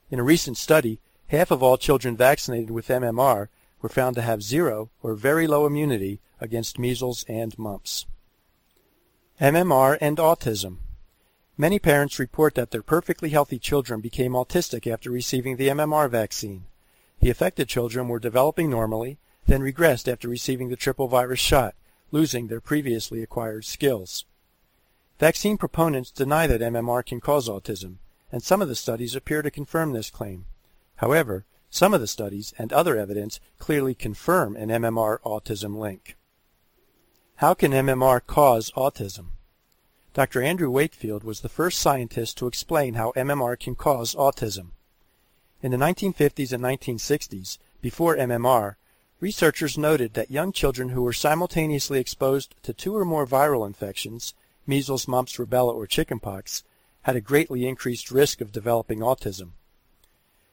[0.09, 3.49] In a recent study, half of all children vaccinated with MMR
[3.83, 8.05] were found to have zero or very low immunity against measles and mumps.
[9.39, 10.77] MMR and autism.
[11.57, 16.65] Many parents report that their perfectly healthy children became autistic after receiving the MMR vaccine.
[17.19, 19.17] The affected children were developing normally,
[19.47, 21.73] then regressed after receiving the triple virus shot,
[22.11, 24.25] losing their previously acquired skills.
[25.19, 27.95] Vaccine proponents deny that MMR can cause autism,
[28.31, 30.45] and some of the studies appear to confirm this claim.
[30.97, 36.16] However, some of the studies and other evidence clearly confirm an MMR autism link.
[37.37, 39.27] How can MMR cause autism?
[40.15, 40.41] Dr.
[40.41, 44.69] Andrew Wakefield was the first scientist to explain how MMR can cause autism.
[45.61, 48.77] In the 1950s and 1960s, before MMR,
[49.19, 54.33] researchers noted that young children who were simultaneously exposed to two or more viral infections,
[54.65, 56.63] measles, mumps, rubella, or chickenpox,
[57.03, 59.51] had a greatly increased risk of developing autism.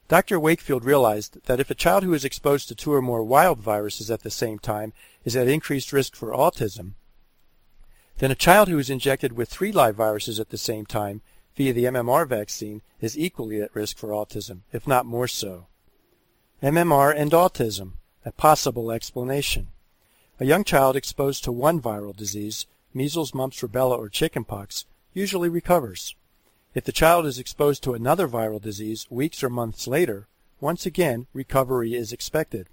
[0.07, 0.39] Dr.
[0.39, 4.11] Wakefield realized that if a child who is exposed to two or more wild viruses
[4.11, 4.93] at the same time
[5.25, 6.93] is at increased risk for autism,
[8.17, 11.21] then a child who is injected with three live viruses at the same time
[11.55, 15.67] via the MMR vaccine is equally at risk for autism, if not more so.
[16.63, 19.67] MMR and autism, a possible explanation.
[20.39, 26.15] A young child exposed to one viral disease, measles, mumps, rubella, or chickenpox, usually recovers.
[26.73, 30.27] If the child is exposed to another viral disease weeks or months later,
[30.59, 32.69] once again recovery is expected.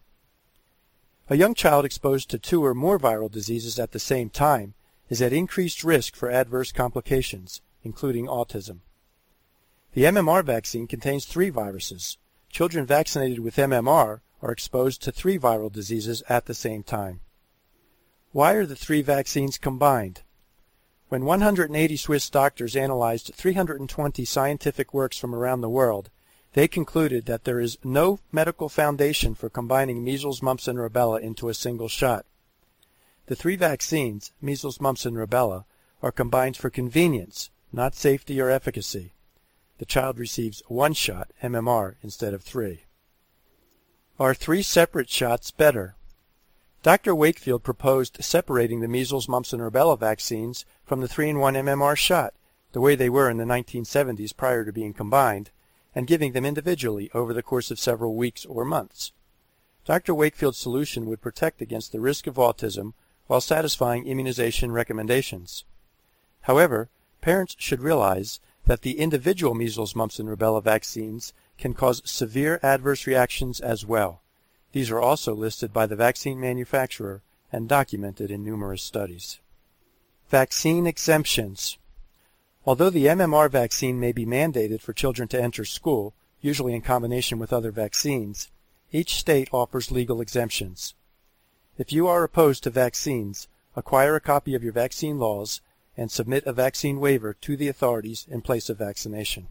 [1.32, 4.74] A young child exposed to two or more viral diseases at the same time
[5.08, 8.80] is at increased risk for adverse complications, including autism.
[9.94, 12.18] The MMR vaccine contains three viruses.
[12.50, 17.20] Children vaccinated with MMR are exposed to three viral diseases at the same time.
[18.32, 20.20] Why are the three vaccines combined?
[21.08, 26.10] When 180 Swiss doctors analyzed 320 scientific works from around the world,
[26.54, 31.48] they concluded that there is no medical foundation for combining measles, mumps, and rubella into
[31.48, 32.26] a single shot.
[33.26, 35.64] The three vaccines, measles, mumps, and rubella,
[36.02, 39.12] are combined for convenience, not safety or efficacy.
[39.78, 42.84] The child receives one shot, MMR, instead of three.
[44.18, 45.94] Are three separate shots better?
[46.82, 47.14] Dr.
[47.14, 52.34] Wakefield proposed separating the measles, mumps, and rubella vaccines from the 3-in-1 MMR shot,
[52.72, 55.50] the way they were in the 1970s prior to being combined,
[55.94, 59.12] and giving them individually over the course of several weeks or months.
[59.84, 60.14] Dr.
[60.14, 62.92] Wakefield's solution would protect against the risk of autism
[63.26, 65.64] while satisfying immunization recommendations.
[66.42, 66.88] However,
[67.20, 73.06] parents should realize that the individual measles, mumps, and rubella vaccines can cause severe adverse
[73.06, 74.22] reactions as well.
[74.72, 77.22] These are also listed by the vaccine manufacturer
[77.52, 79.40] and documented in numerous studies.
[80.30, 81.76] Vaccine exemptions.
[82.64, 87.38] Although the MMR vaccine may be mandated for children to enter school, usually in combination
[87.38, 88.50] with other vaccines,
[88.92, 90.94] each state offers legal exemptions.
[91.76, 95.60] If you are opposed to vaccines, acquire a copy of your vaccine laws
[95.96, 99.48] and submit a vaccine waiver to the authorities in place of vaccination.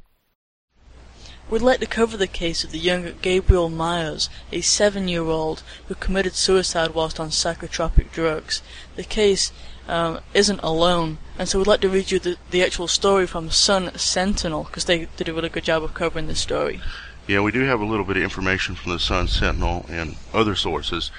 [1.49, 6.35] We'd like to cover the case of the young Gabriel Myers, a seven-year-old who committed
[6.35, 8.61] suicide whilst on psychotropic drugs.
[8.95, 9.51] The case
[9.91, 13.51] um, isn't alone, and so we'd like to read you the, the actual story from
[13.51, 16.81] Sun Sentinel, because they did a really good job of covering this story.
[17.27, 20.55] Yeah, we do have a little bit of information from the Sun Sentinel and other
[20.55, 21.11] sources,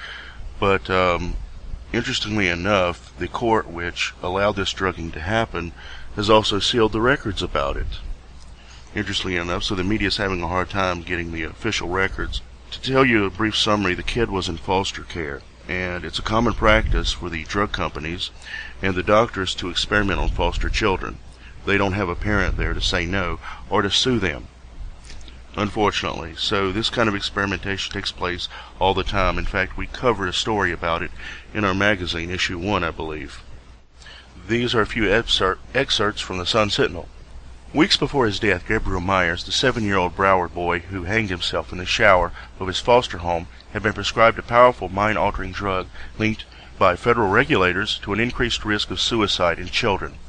[0.59, 1.35] but um,
[1.93, 5.71] interestingly enough, the court which allowed this drugging to happen
[6.15, 7.87] has also sealed the records about it
[8.95, 12.41] interestingly enough, so the media is having a hard time getting the official records.
[12.71, 16.23] To tell you a brief summary, the kid was in foster care, and it's a
[16.23, 18.31] common practice for the drug companies
[18.81, 21.17] and the doctors to experiment on foster children.
[21.65, 23.39] They don't have a parent there to say no
[23.69, 24.47] or to sue them.
[25.55, 28.49] Unfortunately, so this kind of experimentation takes place
[28.79, 29.37] all the time.
[29.37, 31.11] In fact, we covered a story about it
[31.53, 33.43] in our magazine, issue 1, I believe.
[34.47, 37.07] These are a few excerpts from the Sun Sentinel.
[37.73, 41.87] Weeks before his death, Gabriel Myers, the seven-year-old Broward boy who hanged himself in the
[41.87, 45.87] shower of his foster home, had been prescribed a powerful mind-altering drug
[46.19, 46.45] linked
[46.77, 50.19] by federal regulators to an increased risk of suicide in children.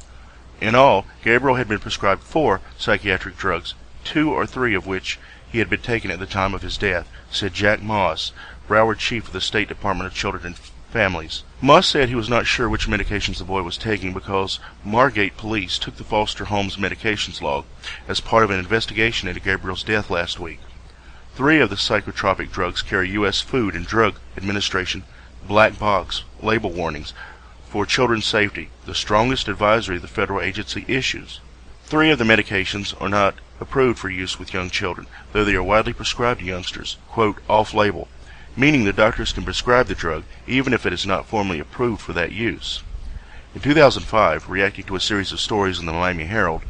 [0.59, 5.59] In all, Gabriel had been prescribed four psychiatric drugs, two or three of which he
[5.59, 8.31] had been taking at the time of his death, said Jack Moss,
[8.67, 10.55] Broward chief of the State Department of Children and
[10.95, 11.43] families.
[11.61, 15.77] Moss said he was not sure which medications the boy was taking because Margate police
[15.77, 17.65] took the foster home's medications log
[18.07, 20.59] as part of an investigation into Gabriel's death last week.
[21.33, 23.41] Three of the psychotropic drugs carry U.S.
[23.41, 25.03] Food and Drug Administration
[25.45, 27.13] black box label warnings
[27.67, 31.41] for children's safety, the strongest advisory the federal agency issues.
[31.83, 35.63] Three of the medications are not approved for use with young children, though they are
[35.63, 38.07] widely prescribed to youngsters, quote, off-label
[38.55, 42.13] meaning the doctors can prescribe the drug even if it is not formally approved for
[42.13, 42.83] that use.
[43.53, 46.63] In 2005, reacting to a series of stories in the Miami Herald,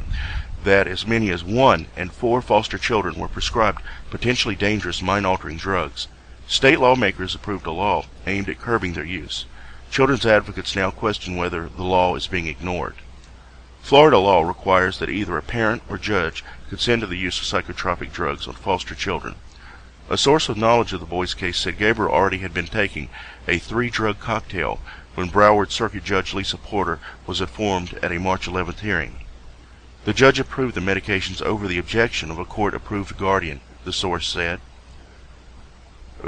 [0.62, 6.08] that as many as one and four foster children were prescribed potentially dangerous mind-altering drugs.
[6.48, 9.46] State lawmakers approved a law aimed at curbing their use.
[9.90, 12.94] Children's advocates now question whether the law is being ignored.
[13.82, 18.12] Florida law requires that either a parent or judge consent to the use of psychotropic
[18.12, 19.36] drugs on foster children.
[20.08, 23.08] A source with knowledge of the boy's case said Gabriel already had been taking
[23.48, 24.80] a three-drug cocktail
[25.16, 29.24] when Broward Circuit Judge Lisa Porter was informed at a March 11th hearing.
[30.04, 34.60] The judge approved the medications over the objection of a court-approved guardian, the source said.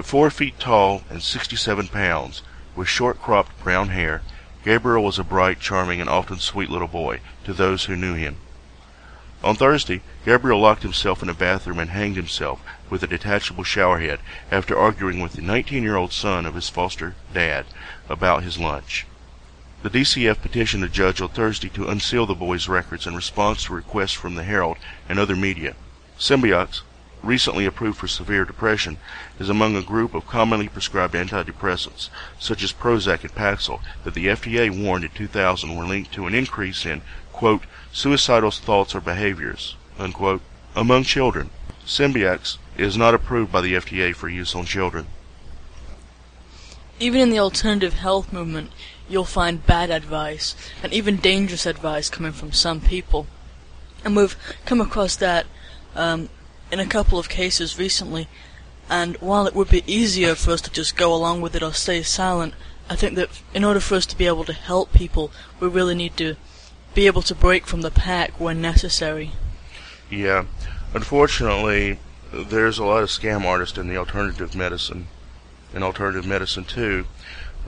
[0.02, 2.42] Four feet tall and 67 pounds,
[2.74, 4.22] with short-cropped brown hair,
[4.64, 8.38] Gabriel was a bright, charming, and often sweet little boy to those who knew him.
[9.44, 12.60] On Thursday, Gabriel locked himself in a bathroom and hanged himself
[12.90, 14.18] with a detachable showerhead
[14.50, 17.66] after arguing with the 19-year-old son of his foster dad
[18.08, 19.06] about his lunch.
[19.84, 23.74] The DCF petitioned a judge on Thursday to unseal the boy's records in response to
[23.74, 24.76] requests from the Herald
[25.08, 25.76] and other media.
[26.18, 26.80] Symbyax,
[27.22, 28.98] recently approved for severe depression,
[29.38, 32.10] is among a group of commonly prescribed antidepressants,
[32.40, 36.34] such as Prozac and Paxil, that the FDA warned in 2000 were linked to an
[36.34, 37.02] increase in,
[37.38, 37.62] quote,
[37.92, 40.42] suicidal thoughts or behaviors, unquote,
[40.74, 41.48] among children.
[41.86, 45.06] Symbyax is not approved by the FDA for use on children.
[46.98, 48.72] Even in the alternative health movement,
[49.08, 53.28] you'll find bad advice, and even dangerous advice coming from some people.
[54.04, 55.46] And we've come across that
[55.94, 56.30] um,
[56.72, 58.26] in a couple of cases recently,
[58.90, 61.72] and while it would be easier for us to just go along with it or
[61.72, 62.54] stay silent,
[62.90, 65.30] I think that in order for us to be able to help people,
[65.60, 66.34] we really need to
[66.94, 69.32] be able to break from the pack when necessary.
[70.10, 70.46] Yeah.
[70.94, 71.98] Unfortunately,
[72.32, 75.08] there's a lot of scam artists in the alternative medicine
[75.74, 77.06] in alternative medicine too.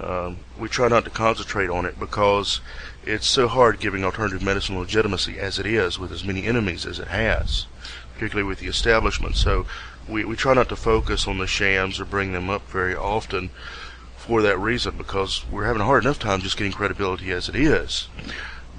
[0.02, 2.60] Um, we try not to concentrate on it because
[3.04, 6.98] it's so hard giving alternative medicine legitimacy as it is with as many enemies as
[6.98, 7.66] it has,
[8.14, 9.36] particularly with the establishment.
[9.36, 9.66] So
[10.08, 13.50] we, we try not to focus on the shams or bring them up very often
[14.16, 17.56] for that reason because we're having a hard enough time just getting credibility as it
[17.56, 18.08] is.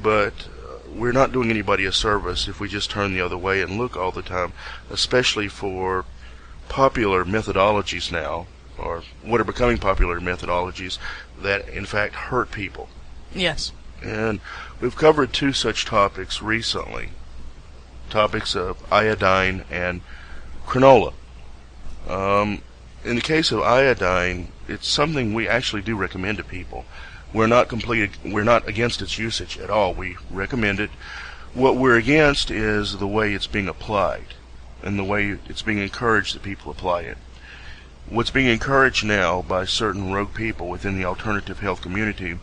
[0.02, 0.47] But
[0.93, 3.95] we're not doing anybody a service if we just turn the other way and look
[3.95, 4.54] all the time,
[4.89, 6.06] especially for
[6.70, 8.47] popular methodologies now,
[8.78, 10.97] or what are becoming popular methodologies
[11.39, 12.89] that in fact hurt people.
[13.34, 13.72] Yes.
[14.04, 14.39] And
[14.80, 17.10] we've covered two such topics recently
[18.12, 20.02] topics of iodine and
[20.68, 21.14] canola.
[22.08, 22.62] Um,
[23.04, 26.86] in the case of iodine, it's something we actually do recommend to people.
[27.34, 29.93] We're not complete, we're not against its usage at all.
[29.93, 30.89] We recommend it.
[31.53, 34.36] What we're against is the way it's being applied
[34.84, 37.17] and the way it's being encouraged that people apply it.
[38.09, 42.39] What's being encouraged now by certain rogue people within the alternative health community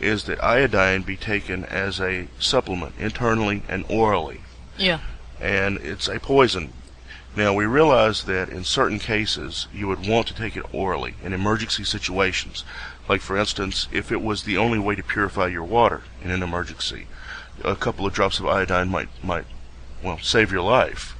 [0.00, 4.40] is that iodine be taken as a supplement internally and orally.
[4.78, 5.00] Yeah.
[5.40, 6.72] And it's a poison.
[7.36, 11.32] Now we realize that in certain cases you would want to take it orally in
[11.32, 12.64] emergency situations.
[13.10, 16.44] Like for instance, if it was the only way to purify your water in an
[16.44, 17.08] emergency,
[17.64, 19.46] a couple of drops of iodine might might
[20.00, 21.16] well save your life.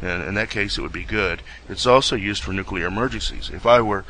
[0.00, 1.42] And in that case, it would be good.
[1.68, 3.50] It's also used for nuclear emergencies.
[3.52, 4.04] If I were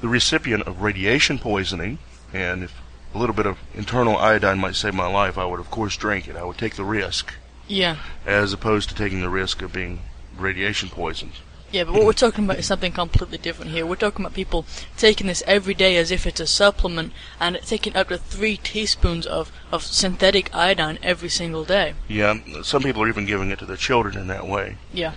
[0.00, 1.98] the recipient of radiation poisoning,
[2.32, 2.74] and if
[3.14, 6.26] a little bit of internal iodine might save my life, I would of course drink
[6.26, 6.34] it.
[6.34, 7.34] I would take the risk.
[7.68, 7.98] Yeah.
[8.26, 10.00] As opposed to taking the risk of being
[10.36, 11.34] radiation poisoned.
[11.72, 13.86] Yeah, but what we're talking about is something completely different here.
[13.86, 14.66] We're talking about people
[14.96, 19.24] taking this every day as if it's a supplement and taking up to three teaspoons
[19.24, 21.94] of, of synthetic iodine every single day.
[22.08, 24.78] Yeah, some people are even giving it to their children in that way.
[24.92, 25.12] Yeah.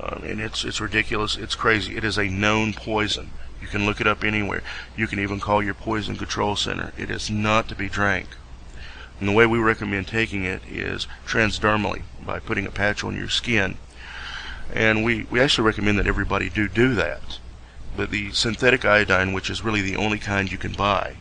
[0.00, 1.36] Um, and it's it's ridiculous.
[1.36, 1.96] It's crazy.
[1.96, 3.30] It is a known poison.
[3.60, 4.62] You can look it up anywhere.
[4.96, 6.92] You can even call your poison control center.
[6.96, 8.28] It is not to be drank.
[9.20, 13.28] And the way we recommend taking it is transdermally by putting a patch on your
[13.28, 13.76] skin
[14.72, 17.38] and we, we actually recommend that everybody do do that.
[17.96, 21.16] But the synthetic iodine, which is really the only kind you can buy,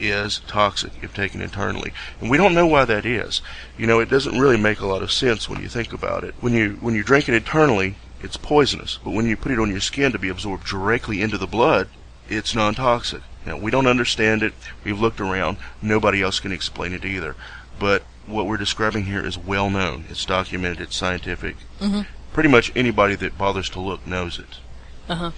[0.00, 1.92] is toxic if taken internally.
[2.20, 3.40] And we don't know why that is.
[3.76, 6.34] You know, it doesn't really make a lot of sense when you think about it.
[6.40, 8.98] When you when you drink it internally, it's poisonous.
[9.02, 11.88] But when you put it on your skin to be absorbed directly into the blood,
[12.28, 13.22] it's non-toxic.
[13.46, 14.52] Now, we don't understand it.
[14.84, 15.56] We've looked around.
[15.80, 17.34] Nobody else can explain it either.
[17.78, 20.04] But what we're describing here is well known.
[20.10, 20.82] It's documented.
[20.82, 21.56] It's scientific.
[21.80, 22.02] Mm-hmm
[22.32, 24.58] pretty much anybody that bothers to look knows it.
[25.08, 25.30] Uh-huh.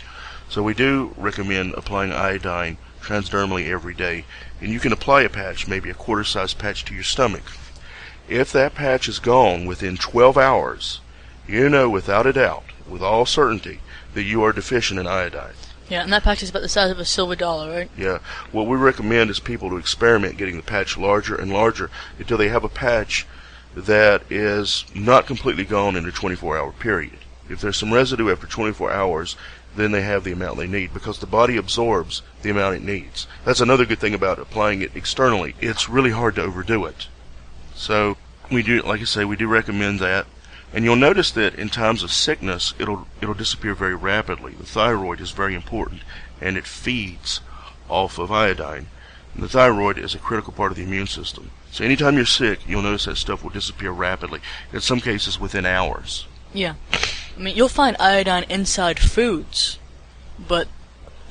[0.48, 4.24] So we do recommend applying iodine transdermally every day,
[4.60, 7.44] and you can apply a patch, maybe a quarter-size patch to your stomach.
[8.28, 11.00] If that patch is gone within 12 hours,
[11.46, 13.80] you know without a doubt, with all certainty,
[14.14, 15.54] that you are deficient in iodine.
[15.88, 17.90] Yeah, and that patch is about the size of a silver dollar, right?
[17.96, 18.18] Yeah.
[18.52, 22.48] What we recommend is people to experiment getting the patch larger and larger until they
[22.48, 23.26] have a patch
[23.74, 27.18] that is not completely gone in a 24 hour period.
[27.48, 29.36] If there's some residue after 24 hours,
[29.76, 33.26] then they have the amount they need because the body absorbs the amount it needs.
[33.44, 35.54] That's another good thing about applying it externally.
[35.60, 37.08] It's really hard to overdo it.
[37.74, 38.16] So
[38.50, 40.26] we do, like I say, we do recommend that.
[40.72, 44.52] And you'll notice that in times of sickness, it'll it'll disappear very rapidly.
[44.52, 46.02] The thyroid is very important,
[46.40, 47.40] and it feeds
[47.88, 48.86] off of iodine.
[49.34, 51.50] And The thyroid is a critical part of the immune system.
[51.70, 54.40] So anytime you're sick, you'll notice that stuff will disappear rapidly.
[54.72, 56.26] In some cases, within hours.
[56.52, 56.74] Yeah.
[57.36, 59.78] I mean, you'll find iodine inside foods,
[60.38, 60.68] but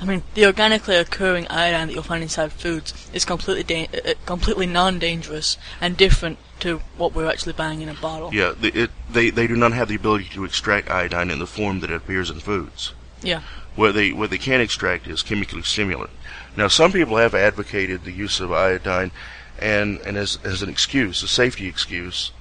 [0.01, 4.13] I mean, the organically occurring iodine that you'll find inside foods is completely da- uh,
[4.25, 8.33] completely non-dangerous and different to what we're actually buying in a bottle.
[8.33, 11.47] Yeah, the, it, they they do not have the ability to extract iodine in the
[11.47, 12.93] form that it appears in foods.
[13.21, 13.41] Yeah.
[13.75, 16.11] What they what they can extract is chemically stimulant.
[16.55, 19.11] Now, some people have advocated the use of iodine,
[19.60, 22.32] and and as as an excuse, a safety excuse,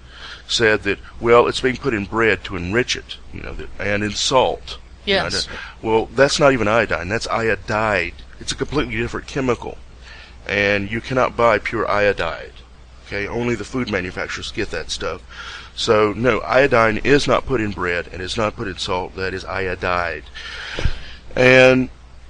[0.47, 4.03] said that well, it's being put in bread to enrich it, you know, that, and
[4.03, 4.79] in salt.
[5.05, 5.49] Yes.
[5.81, 7.09] Well, that's not even iodine.
[7.09, 8.15] That's iodide.
[8.41, 9.79] It's a completely different chemical,
[10.47, 12.53] and you cannot buy pure iodide.
[13.07, 15.23] Okay, only the food manufacturers get that stuff.
[15.75, 19.17] So no, iodine is not put in bread and is not put in salt.
[19.17, 20.25] That is iodide.
[21.35, 21.89] And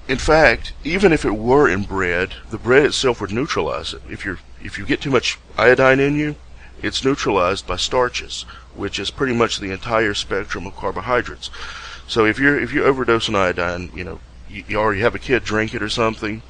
[0.09, 4.01] in fact, even if it were in bread, the bread itself would neutralize it.
[4.11, 6.35] If you're if you get too much iodine in you,
[6.83, 8.43] it's neutralized by starches,
[8.75, 11.51] which is pretty much the entire spectrum of carbohydrates.
[12.07, 15.19] So if you're if you overdose on iodine, you know, you, you already have a
[15.19, 16.43] kid drink it or something,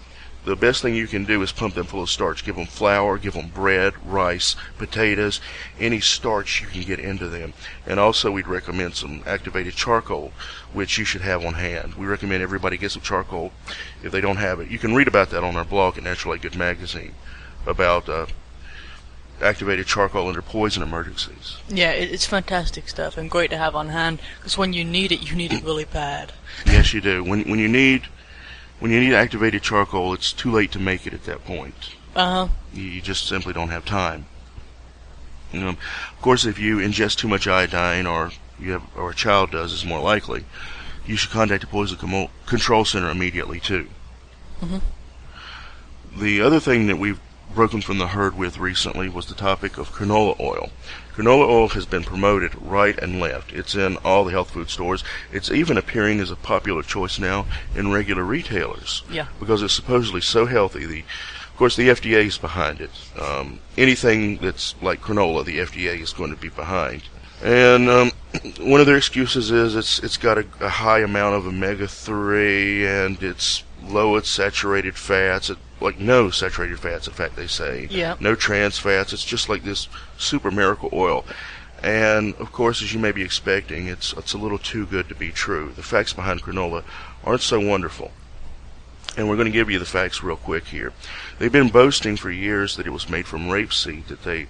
[0.48, 2.44] the best thing you can do is pump them full of starch.
[2.44, 5.40] Give them flour, give them bread, rice, potatoes,
[5.78, 7.52] any starch you can get into them.
[7.86, 10.32] And also, we'd recommend some activated charcoal,
[10.72, 11.94] which you should have on hand.
[11.94, 13.52] We recommend everybody get some charcoal
[14.02, 14.70] if they don't have it.
[14.70, 17.14] You can read about that on our blog at Natural Naturally Good Magazine
[17.66, 18.26] about uh,
[19.42, 21.58] activated charcoal under poison emergencies.
[21.68, 25.28] Yeah, it's fantastic stuff and great to have on hand because when you need it,
[25.28, 26.32] you need it really bad.
[26.66, 27.22] Yes, you do.
[27.22, 28.08] When when you need
[28.80, 31.74] when you need activated charcoal, it's too late to make it at that point.
[32.14, 32.52] Uh huh.
[32.72, 34.26] You, you just simply don't have time.
[35.52, 39.14] You know, of course, if you ingest too much iodine, or you have, or a
[39.14, 40.44] child does, is more likely.
[41.06, 43.88] You should contact the poison Control- control center immediately too.
[44.60, 44.82] Mhm.
[46.16, 47.20] The other thing that we've
[47.54, 50.70] broken from the herd with recently was the topic of canola oil.
[51.18, 53.52] Canola oil has been promoted right and left.
[53.52, 55.02] It's in all the health food stores.
[55.32, 59.26] It's even appearing as a popular choice now in regular retailers Yeah.
[59.40, 60.86] because it's supposedly so healthy.
[60.86, 62.90] The, of course, the FDA is behind it.
[63.20, 67.02] Um, anything that's like canola, the FDA is going to be behind.
[67.42, 68.12] And um,
[68.60, 72.86] one of their excuses is it's it's got a, a high amount of omega three
[72.86, 75.50] and it's low in saturated fats.
[75.50, 77.86] It, like no saturated fats, in fact, they say.
[77.90, 78.16] Yeah.
[78.20, 79.12] No trans fats.
[79.12, 81.24] It's just like this super miracle oil.
[81.82, 85.14] And of course, as you may be expecting, it's it's a little too good to
[85.14, 85.72] be true.
[85.74, 86.82] The facts behind granola
[87.24, 88.10] aren't so wonderful.
[89.16, 90.92] And we're going to give you the facts real quick here.
[91.38, 94.46] They've been boasting for years that it was made from rapeseed, that they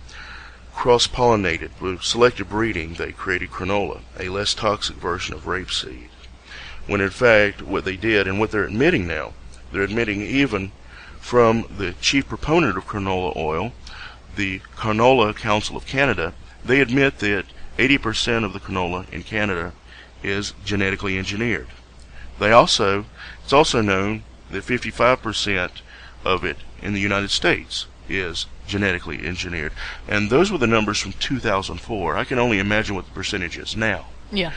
[0.75, 2.95] cross-pollinated with selective breeding.
[2.95, 6.09] They created granola, a less toxic version of rapeseed.
[6.87, 9.33] When in fact, what they did and what they're admitting now,
[9.73, 10.73] they're admitting even
[11.21, 13.73] from the chief proponent of canola oil,
[14.37, 16.33] the Canola Council of Canada,
[16.65, 17.47] they admit that
[17.77, 19.73] 80% of the canola in Canada
[20.23, 21.69] is genetically engineered.
[22.39, 23.05] They also,
[23.43, 25.71] it's also known that 55%
[26.25, 29.73] of it in the United States is genetically engineered.
[30.07, 32.17] And those were the numbers from 2004.
[32.17, 34.07] I can only imagine what the percentage is now.
[34.31, 34.53] Yeah.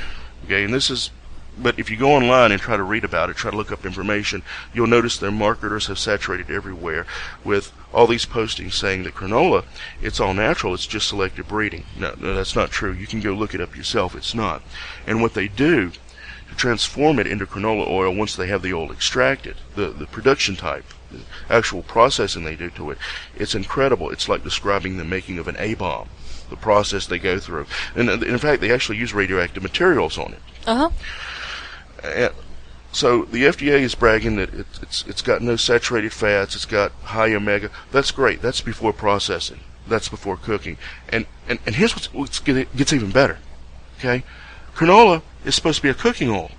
[0.45, 1.11] Okay, and this is,
[1.57, 3.85] but if you go online and try to read about it, try to look up
[3.85, 4.43] information,
[4.73, 7.05] you'll notice their marketers have saturated everywhere
[7.43, 9.65] with all these postings saying that granola,
[10.01, 11.83] it's all natural, it's just selective breeding.
[11.97, 12.93] No, no, that's not true.
[12.93, 14.15] You can go look it up yourself.
[14.15, 14.61] It's not.
[15.05, 18.91] And what they do to transform it into canola oil once they have the oil
[18.91, 22.97] extracted, the, the production type, the actual processing they do to it,
[23.35, 24.09] it's incredible.
[24.09, 26.09] It's like describing the making of an A-bomb,
[26.49, 27.65] the process they go through.
[27.95, 30.41] And uh, in fact, they actually use radioactive materials on it.
[30.65, 30.89] Uh huh.
[32.03, 32.33] And
[32.91, 36.91] so the FDA is bragging that it, it's it's got no saturated fats, it's got
[37.03, 37.69] high omega.
[37.91, 38.41] That's great.
[38.41, 39.59] That's before processing.
[39.87, 40.77] That's before cooking.
[41.09, 43.39] And and, and here's what's, what's get, gets even better.
[43.99, 44.23] Okay,
[44.75, 46.51] canola is supposed to be a cooking oil.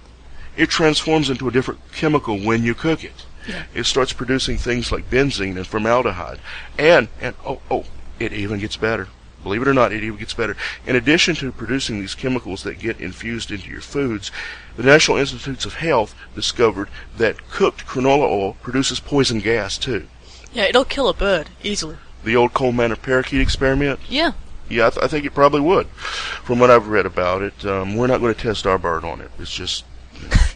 [0.57, 3.27] It transforms into a different chemical when you cook it.
[3.49, 3.65] Yeah.
[3.75, 6.41] It starts producing things like benzene and formaldehyde.
[6.79, 7.85] And and oh oh,
[8.19, 9.09] it even gets better.
[9.43, 10.57] Believe it or not, it even gets better.
[10.87, 14.31] In addition to producing these chemicals that get infused into your foods,
[14.77, 20.07] the National Institutes of Health discovered that cooked canola oil produces poison gas too.
[20.53, 21.97] Yeah, it'll kill a bird easily.
[22.25, 23.99] The old coal manor parakeet experiment.
[24.09, 24.33] Yeah.
[24.69, 25.87] Yeah, I, th- I think it probably would.
[25.89, 29.21] From what I've read about it, um, we're not going to test our bird on
[29.21, 29.31] it.
[29.39, 29.85] It's just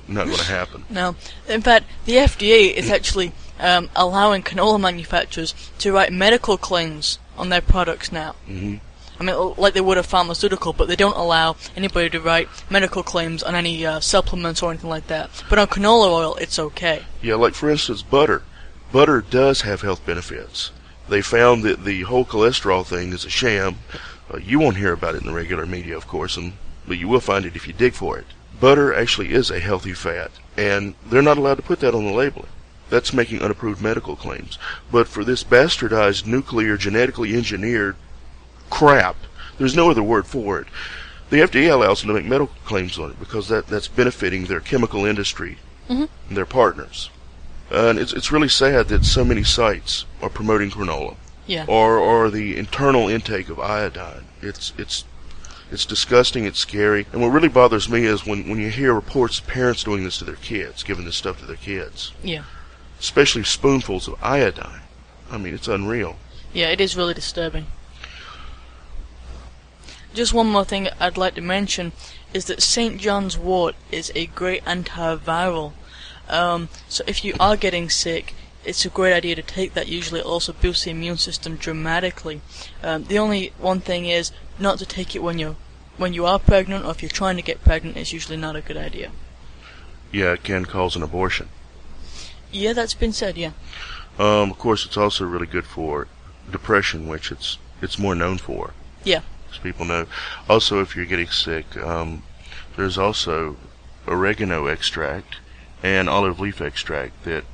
[0.07, 0.85] not going to happen.
[0.89, 1.17] No.
[1.49, 7.49] In fact, the FDA is actually um, allowing canola manufacturers to write medical claims on
[7.49, 8.33] their products now.
[8.47, 8.77] hmm
[9.19, 13.03] I mean, like they would a pharmaceutical, but they don't allow anybody to write medical
[13.03, 15.31] claims on any uh, supplements or anything like that.
[15.49, 17.05] But on canola oil, it's okay.
[17.23, 18.43] Yeah, like for instance, butter.
[18.93, 20.71] butter does have health benefits.
[21.09, 23.77] They found that the whole cholesterol thing is a sham.
[24.31, 26.53] Uh, you won't hear about it in the regular media, of course, and,
[26.87, 28.27] but you will find it if you dig for it.
[28.61, 32.13] Butter actually is a healthy fat, and they're not allowed to put that on the
[32.13, 32.49] labeling.
[32.89, 34.59] That's making unapproved medical claims.
[34.93, 37.97] But for this bastardized, nuclear, genetically engineered
[38.71, 39.17] crap,
[39.59, 40.67] there's no other word for it.
[41.31, 44.61] The FDA allows them to make medical claims on it because that, that's benefiting their
[44.61, 45.59] chemical industry
[45.89, 46.05] mm-hmm.
[46.29, 47.11] and their partners.
[47.71, 51.17] And it's, it's really sad that so many sites are promoting granola
[51.49, 51.65] Yeah.
[51.67, 54.27] or, or the internal intake of iodine.
[54.41, 55.05] It's, it's,
[55.73, 57.07] it's disgusting, it's scary.
[57.13, 60.19] And what really bothers me is when, when you hear reports of parents doing this
[60.19, 62.45] to their kids, giving this stuff to their kids, Yeah.
[63.01, 64.81] Especially spoonfuls of iodine.
[65.31, 66.17] I mean, it's unreal.
[66.53, 67.67] Yeah, it is really disturbing.
[70.15, 71.93] Just one more thing I'd like to mention
[72.33, 72.99] is that St.
[72.99, 75.73] John's wort is a great antiviral.
[76.29, 78.35] Um, so if you are getting sick,
[78.65, 79.89] it's a great idea to take that.
[79.89, 82.41] Usually, it also boosts the immune system dramatically.
[82.83, 85.57] Um, the only one thing is not to take it when you're
[85.99, 87.97] when you are pregnant or if you're trying to get pregnant.
[87.97, 89.13] It's usually not a good idea.
[90.13, 91.49] Yeah, it can cause an abortion.
[92.57, 93.37] Yeah, that's been said.
[93.37, 93.53] Yeah.
[94.19, 96.09] Um, of course, it's also really good for
[96.51, 98.73] depression, which it's it's more known for.
[99.05, 99.21] Yeah.
[99.51, 100.07] As people know.
[100.49, 102.23] Also, if you're getting sick, um,
[102.77, 103.57] there's also
[104.07, 105.37] oregano extract
[105.83, 107.45] and olive leaf extract that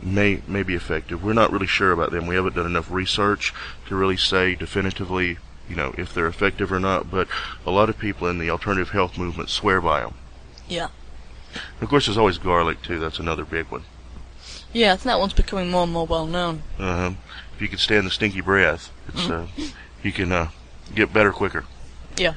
[0.00, 1.24] may may be effective.
[1.24, 2.28] We're not really sure about them.
[2.28, 3.52] We haven't done enough research
[3.88, 5.38] to really say definitively,
[5.68, 7.10] you know, if they're effective or not.
[7.10, 7.26] But
[7.66, 10.14] a lot of people in the alternative health movement swear by them.
[10.68, 10.88] Yeah.
[11.54, 13.00] And of course, there's always garlic too.
[13.00, 13.82] That's another big one.
[14.74, 16.62] Yeah, I think that one's becoming more and more well known.
[16.78, 17.12] Uh-huh.
[17.54, 19.46] If you can stand the stinky breath, it's uh,
[20.02, 20.48] you can uh,
[20.94, 21.64] get better quicker.
[22.16, 22.34] Yeah.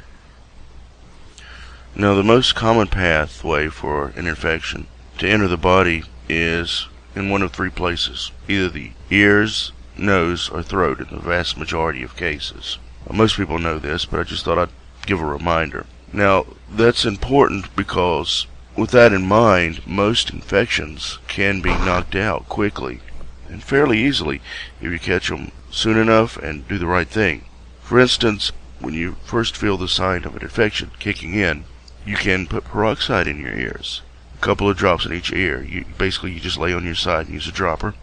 [1.95, 4.85] Now, the most common pathway for an infection
[5.17, 10.61] to enter the body is in one of three places either the ears, nose, or
[10.61, 12.77] throat in the vast majority of cases.
[13.11, 14.69] Most people know this, but I just thought I'd
[15.07, 15.87] give a reminder.
[16.13, 18.45] Now, that's important because,
[18.77, 23.01] with that in mind, most infections can be knocked out quickly
[23.49, 24.39] and fairly easily
[24.79, 27.43] if you catch them soon enough and do the right thing.
[27.81, 31.63] For instance, when you first feel the sign of an infection kicking in,
[32.05, 34.01] you can put peroxide in your ears.
[34.35, 35.63] A couple of drops in each ear.
[35.63, 37.95] You basically you just lay on your side and use a dropper.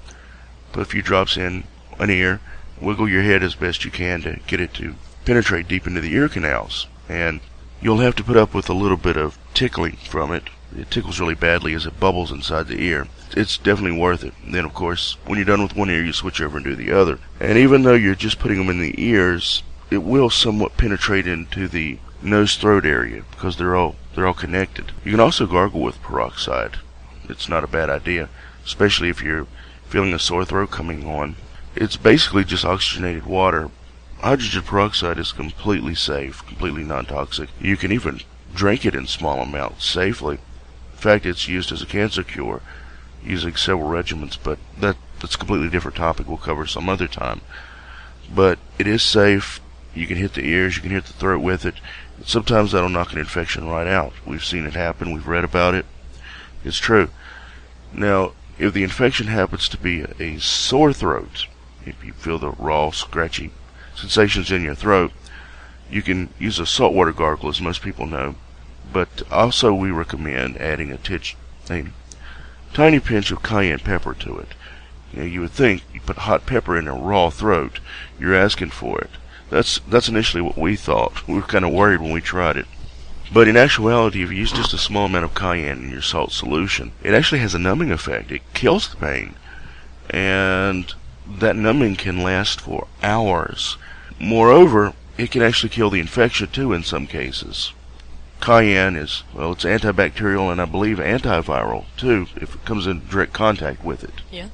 [0.72, 1.64] Put a few drops in
[1.98, 2.40] an ear.
[2.80, 6.12] Wiggle your head as best you can to get it to penetrate deep into the
[6.12, 6.88] ear canals.
[7.08, 7.40] And
[7.80, 10.44] you'll have to put up with a little bit of tickling from it.
[10.76, 13.06] It tickles really badly as it bubbles inside the ear.
[13.36, 14.34] It's definitely worth it.
[14.44, 16.74] And then, of course, when you're done with one ear, you switch over and do
[16.74, 17.18] the other.
[17.40, 21.68] And even though you're just putting them in the ears, it will somewhat penetrate into
[21.68, 24.92] the nose throat area because they're all they're all connected.
[25.04, 26.78] You can also gargle with peroxide.
[27.28, 28.28] It's not a bad idea,
[28.64, 29.46] especially if you're
[29.86, 31.36] feeling a sore throat coming on.
[31.76, 33.70] It's basically just oxygenated water.
[34.20, 37.50] Hydrogen peroxide is completely safe, completely non-toxic.
[37.60, 38.20] You can even
[38.54, 40.38] drink it in small amounts safely.
[41.04, 42.62] Fact, it's used as a cancer cure
[43.22, 47.42] using several regimens, but that that's a completely different topic we'll cover some other time.
[48.34, 49.60] But it is safe.
[49.94, 51.74] You can hit the ears, you can hit the throat with it.
[52.24, 54.14] Sometimes that'll knock an infection right out.
[54.24, 55.84] We've seen it happen, we've read about it.
[56.64, 57.10] It's true.
[57.92, 61.48] Now, if the infection happens to be a sore throat,
[61.84, 63.50] if you feel the raw, scratchy
[63.94, 65.12] sensations in your throat,
[65.90, 68.36] you can use a saltwater gargle, as most people know.
[68.92, 71.36] But also, we recommend adding a, titch,
[71.68, 71.86] a
[72.72, 74.48] tiny pinch of cayenne pepper to it.
[75.12, 77.80] You, know, you would think you put hot pepper in a raw throat,
[78.18, 79.10] you're asking for it.
[79.50, 81.28] That's that's initially what we thought.
[81.28, 82.66] We were kind of worried when we tried it.
[83.32, 86.32] But in actuality, if you use just a small amount of cayenne in your salt
[86.32, 88.30] solution, it actually has a numbing effect.
[88.30, 89.34] It kills the pain.
[90.10, 90.92] And
[91.26, 93.76] that numbing can last for hours.
[94.18, 97.72] Moreover, it can actually kill the infection too in some cases.
[98.44, 103.32] Cayenne is, well, it's antibacterial and I believe antiviral too if it comes in direct
[103.32, 104.20] contact with it.
[104.30, 104.48] Yeah.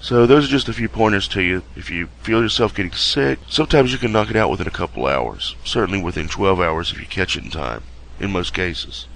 [0.00, 1.62] So those are just a few pointers to you.
[1.76, 5.06] If you feel yourself getting sick, sometimes you can knock it out within a couple
[5.06, 5.56] hours.
[5.62, 7.82] Certainly within 12 hours if you catch it in time,
[8.18, 9.06] in most cases.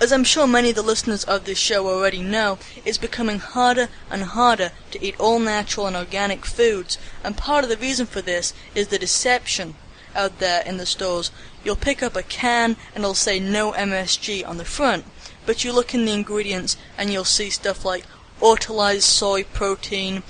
[0.00, 3.90] As I'm sure many of the listeners of this show already know, it's becoming harder
[4.10, 8.22] and harder to eat all natural and organic foods, and part of the reason for
[8.22, 9.74] this is the deception
[10.14, 11.30] out there in the stores.
[11.64, 15.04] You'll pick up a can and it'll say no MSG on the front,
[15.46, 18.04] but you look in the ingredients and you'll see stuff like
[18.40, 20.22] autolyzed soy protein,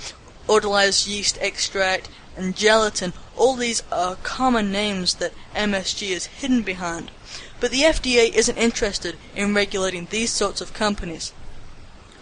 [0.47, 3.13] autolyzed yeast extract, and gelatin.
[3.35, 7.11] All these are common names that MSG is hidden behind.
[7.59, 11.33] But the FDA isn't interested in regulating these sorts of companies.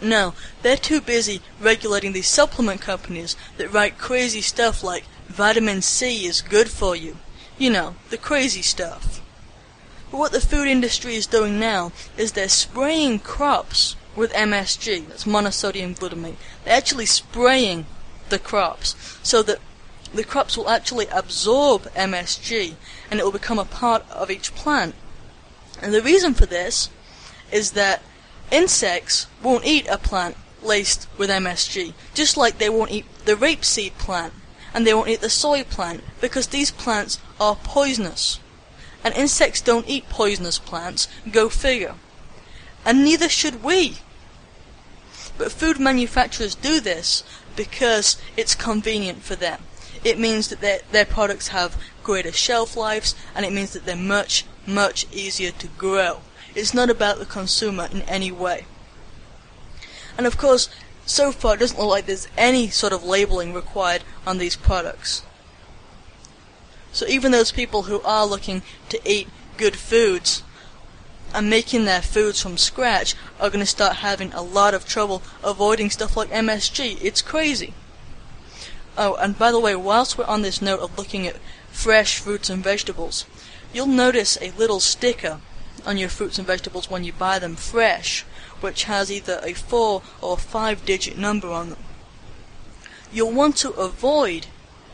[0.02, 6.26] No, they're too busy regulating these supplement companies that write crazy stuff like vitamin C
[6.26, 7.18] is good for you.
[7.58, 9.22] You know, the crazy stuff.
[10.12, 15.26] But what the food industry is doing now is they're spraying crops with MSG, that's
[15.26, 16.38] monosodium glutamate.
[16.64, 17.86] They're actually spraying
[18.30, 19.60] the crops so that
[20.14, 22.76] the crops will actually absorb MSG
[23.12, 24.96] and it will become a part of each plant.
[25.82, 26.90] And the reason for this
[27.52, 28.02] is that
[28.52, 33.94] insects won't eat a plant laced with MSG, just like they won't eat the rapeseed
[33.98, 34.34] plant
[34.78, 38.40] and they won't eat the soy plant because these plants are poisonous.
[39.04, 41.96] And insects don't eat poisonous plants, go figure.
[42.86, 43.98] And neither should we.
[45.36, 47.24] But food manufacturers do this
[47.56, 49.64] because it's convenient for them.
[50.04, 53.96] It means that their, their products have greater shelf lives, and it means that they're
[53.96, 56.20] much, much easier to grow.
[56.54, 58.68] It's not about the consumer in any way.
[60.20, 60.70] And of course,
[61.08, 65.24] so far it doesn't look like there's any sort of labeling required on these products.
[66.92, 70.44] So even those people who are looking to eat good foods
[71.34, 75.22] and making their foods from scratch are going to start having a lot of trouble
[75.44, 77.00] avoiding stuff like MSG.
[77.02, 77.74] It's crazy.
[78.98, 81.38] Oh, and by the way, whilst we're on this note of looking at
[81.70, 83.26] fresh fruits and vegetables,
[83.72, 85.40] you'll notice a little sticker
[85.86, 88.26] on your fruits and vegetables when you buy them fresh,
[88.62, 91.80] which has either a 4 or 5 digit number on them.
[93.12, 94.48] You'll want to avoid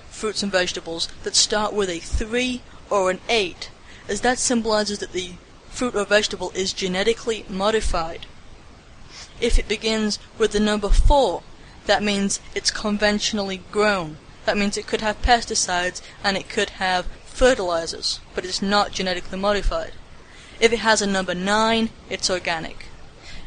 [0.09, 3.69] fruits and vegetables that start with a 3 or an 8,
[4.07, 5.33] as that symbolizes that the
[5.69, 8.25] fruit or vegetable is genetically modified.
[9.41, 11.41] If it begins with the number 4,
[11.87, 14.17] that means it's conventionally grown.
[14.45, 19.39] That means it could have pesticides and it could have fertilizers, but it's not genetically
[19.39, 19.93] modified.
[20.59, 22.85] If it has a number 9, it's organic.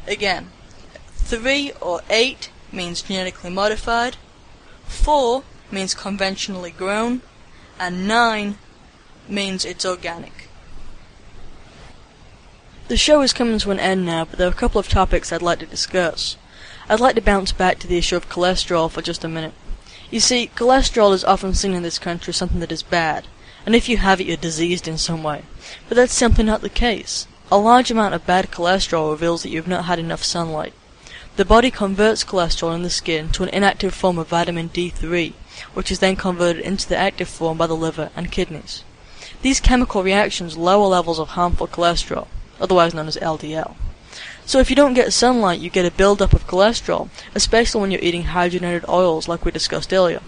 [0.07, 0.51] Again,
[1.09, 4.15] 3 or 8 means genetically modified,
[4.85, 7.21] 4 means conventionally grown,
[7.77, 8.57] and 9
[9.27, 10.47] means it's organic.
[12.87, 15.33] The show is coming to an end now, but there are a couple of topics
[15.33, 16.37] I'd like to discuss.
[16.87, 19.53] I'd like to bounce back to the issue of cholesterol for just a minute.
[20.09, 23.27] You see, cholesterol is often seen in this country as something that is bad,
[23.65, 25.43] and if you have it, you're diseased in some way.
[25.89, 27.27] But that's simply not the case.
[27.49, 30.73] A large amount of bad cholesterol reveals that you have not had enough sunlight.
[31.37, 35.31] The body converts cholesterol in the skin to an inactive form of vitamin D3,
[35.73, 38.83] which is then converted into the active form by the liver and kidneys.
[39.43, 42.27] These chemical reactions lower levels of harmful cholesterol,
[42.59, 43.75] otherwise known as LDL.
[44.45, 48.01] So if you don't get sunlight, you get a buildup of cholesterol, especially when you're
[48.01, 50.19] eating hydrogenated oils like we discussed earlier.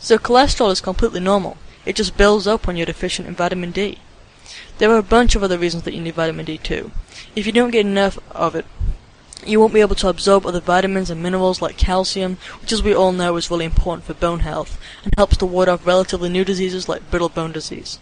[0.00, 1.56] So cholesterol is completely normal.
[1.86, 4.00] It just builds up when you're deficient in vitamin D.
[4.78, 6.92] There are a bunch of other reasons that you need vitamin D too.
[7.34, 8.64] If you don't get enough of it,
[9.44, 12.94] you won't be able to absorb other vitamins and minerals like calcium, which as we
[12.94, 16.44] all know is really important for bone health, and helps to ward off relatively new
[16.44, 17.98] diseases like brittle bone disease.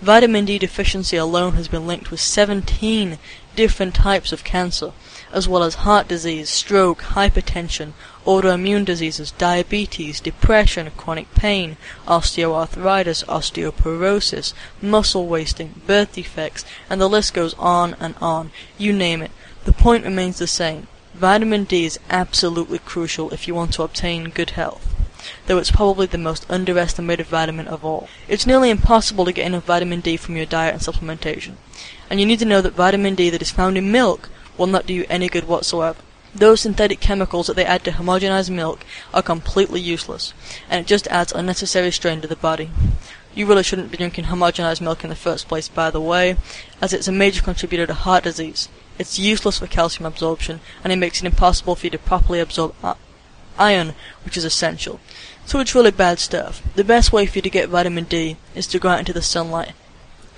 [0.00, 3.18] Vitamin D deficiency alone has been linked with 17
[3.56, 4.92] different types of cancer,
[5.32, 7.92] as well as heart disease, stroke, hypertension,
[8.24, 17.34] autoimmune diseases, diabetes, depression, chronic pain, osteoarthritis, osteoporosis, muscle wasting, birth defects, and the list
[17.34, 18.50] goes on and on.
[18.78, 19.30] You name it.
[19.64, 20.86] The point remains the same.
[21.14, 24.94] Vitamin D is absolutely crucial if you want to obtain good health
[25.46, 28.08] though it's probably the most underestimated vitamin of all.
[28.28, 31.54] It's nearly impossible to get enough vitamin D from your diet and supplementation.
[32.10, 34.86] And you need to know that vitamin D that is found in milk will not
[34.86, 35.98] do you any good whatsoever.
[36.34, 40.34] Those synthetic chemicals that they add to homogenize milk are completely useless,
[40.68, 42.70] and it just adds unnecessary strain to the body.
[43.36, 46.36] You really shouldn't be drinking homogenized milk in the first place, by the way,
[46.80, 48.68] as it's a major contributor to heart disease.
[48.98, 52.74] It's useless for calcium absorption, and it makes it impossible for you to properly absorb
[53.56, 54.98] iron, which is essential.
[55.46, 56.62] So it's really bad stuff.
[56.74, 59.22] The best way for you to get vitamin D is to go out into the
[59.22, 59.72] sunlight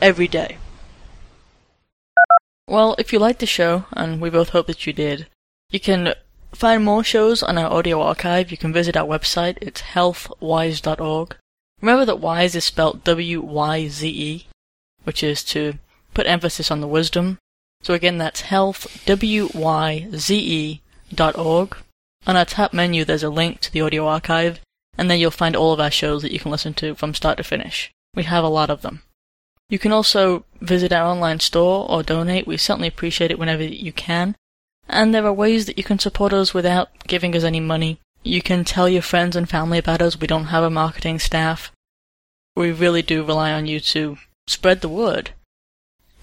[0.03, 0.59] every day.
[2.69, 5.27] Well, if you liked the show, and we both hope that you did,
[5.71, 6.15] you can
[6.53, 8.51] find more shows on our audio archive.
[8.51, 9.59] You can visit our website.
[9.61, 11.37] It's healthwyze.org.
[11.83, 14.47] Remember that wise is spelled W-Y-Z-E,
[15.05, 15.75] which is to
[16.15, 17.39] put emphasis on the wisdom.
[17.83, 20.81] So again, that's health, W-Y-Z-E
[21.15, 21.77] dot org.
[22.27, 24.61] On our top menu, there's a link to the audio archive,
[24.99, 27.37] and then you'll find all of our shows that you can listen to from start
[27.37, 27.93] to finish.
[28.15, 29.03] We have a lot of them.
[29.69, 32.47] You can also visit our online store or donate.
[32.47, 34.35] We certainly appreciate it whenever you can.
[34.89, 37.99] And there are ways that you can support us without giving us any money.
[38.23, 40.21] You can tell your friends and family about us.
[40.21, 41.73] We don't have a marketing staff.
[42.57, 45.31] We really do rely on you to spread the word.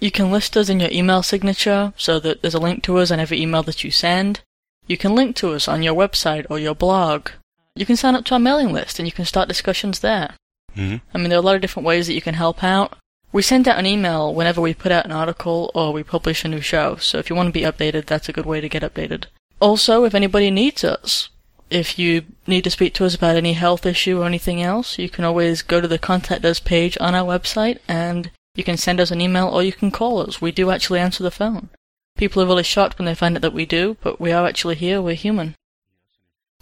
[0.00, 3.10] You can list us in your email signature so that there's a link to us
[3.10, 4.40] in every email that you send.
[4.86, 7.30] You can link to us on your website or your blog.
[7.74, 10.34] You can sign up to our mailing list and you can start discussions there.
[10.76, 10.96] Mm-hmm.
[11.14, 12.98] I mean, there are a lot of different ways that you can help out.
[13.34, 16.48] We send out an email whenever we put out an article or we publish a
[16.48, 18.84] new show, so if you want to be updated, that's a good way to get
[18.84, 19.24] updated.
[19.58, 21.30] Also, if anybody needs us,
[21.68, 25.10] if you need to speak to us about any health issue or anything else, you
[25.10, 29.00] can always go to the Contact Us page on our website and you can send
[29.00, 30.40] us an email or you can call us.
[30.40, 31.70] We do actually answer the phone.
[32.16, 34.76] People are really shocked when they find out that we do, but we are actually
[34.76, 35.02] here.
[35.02, 35.56] We're human.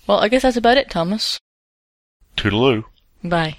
[0.07, 1.39] Well, I guess that's about it, Thomas.
[2.35, 2.85] Toodaloo.
[3.23, 3.59] Bye.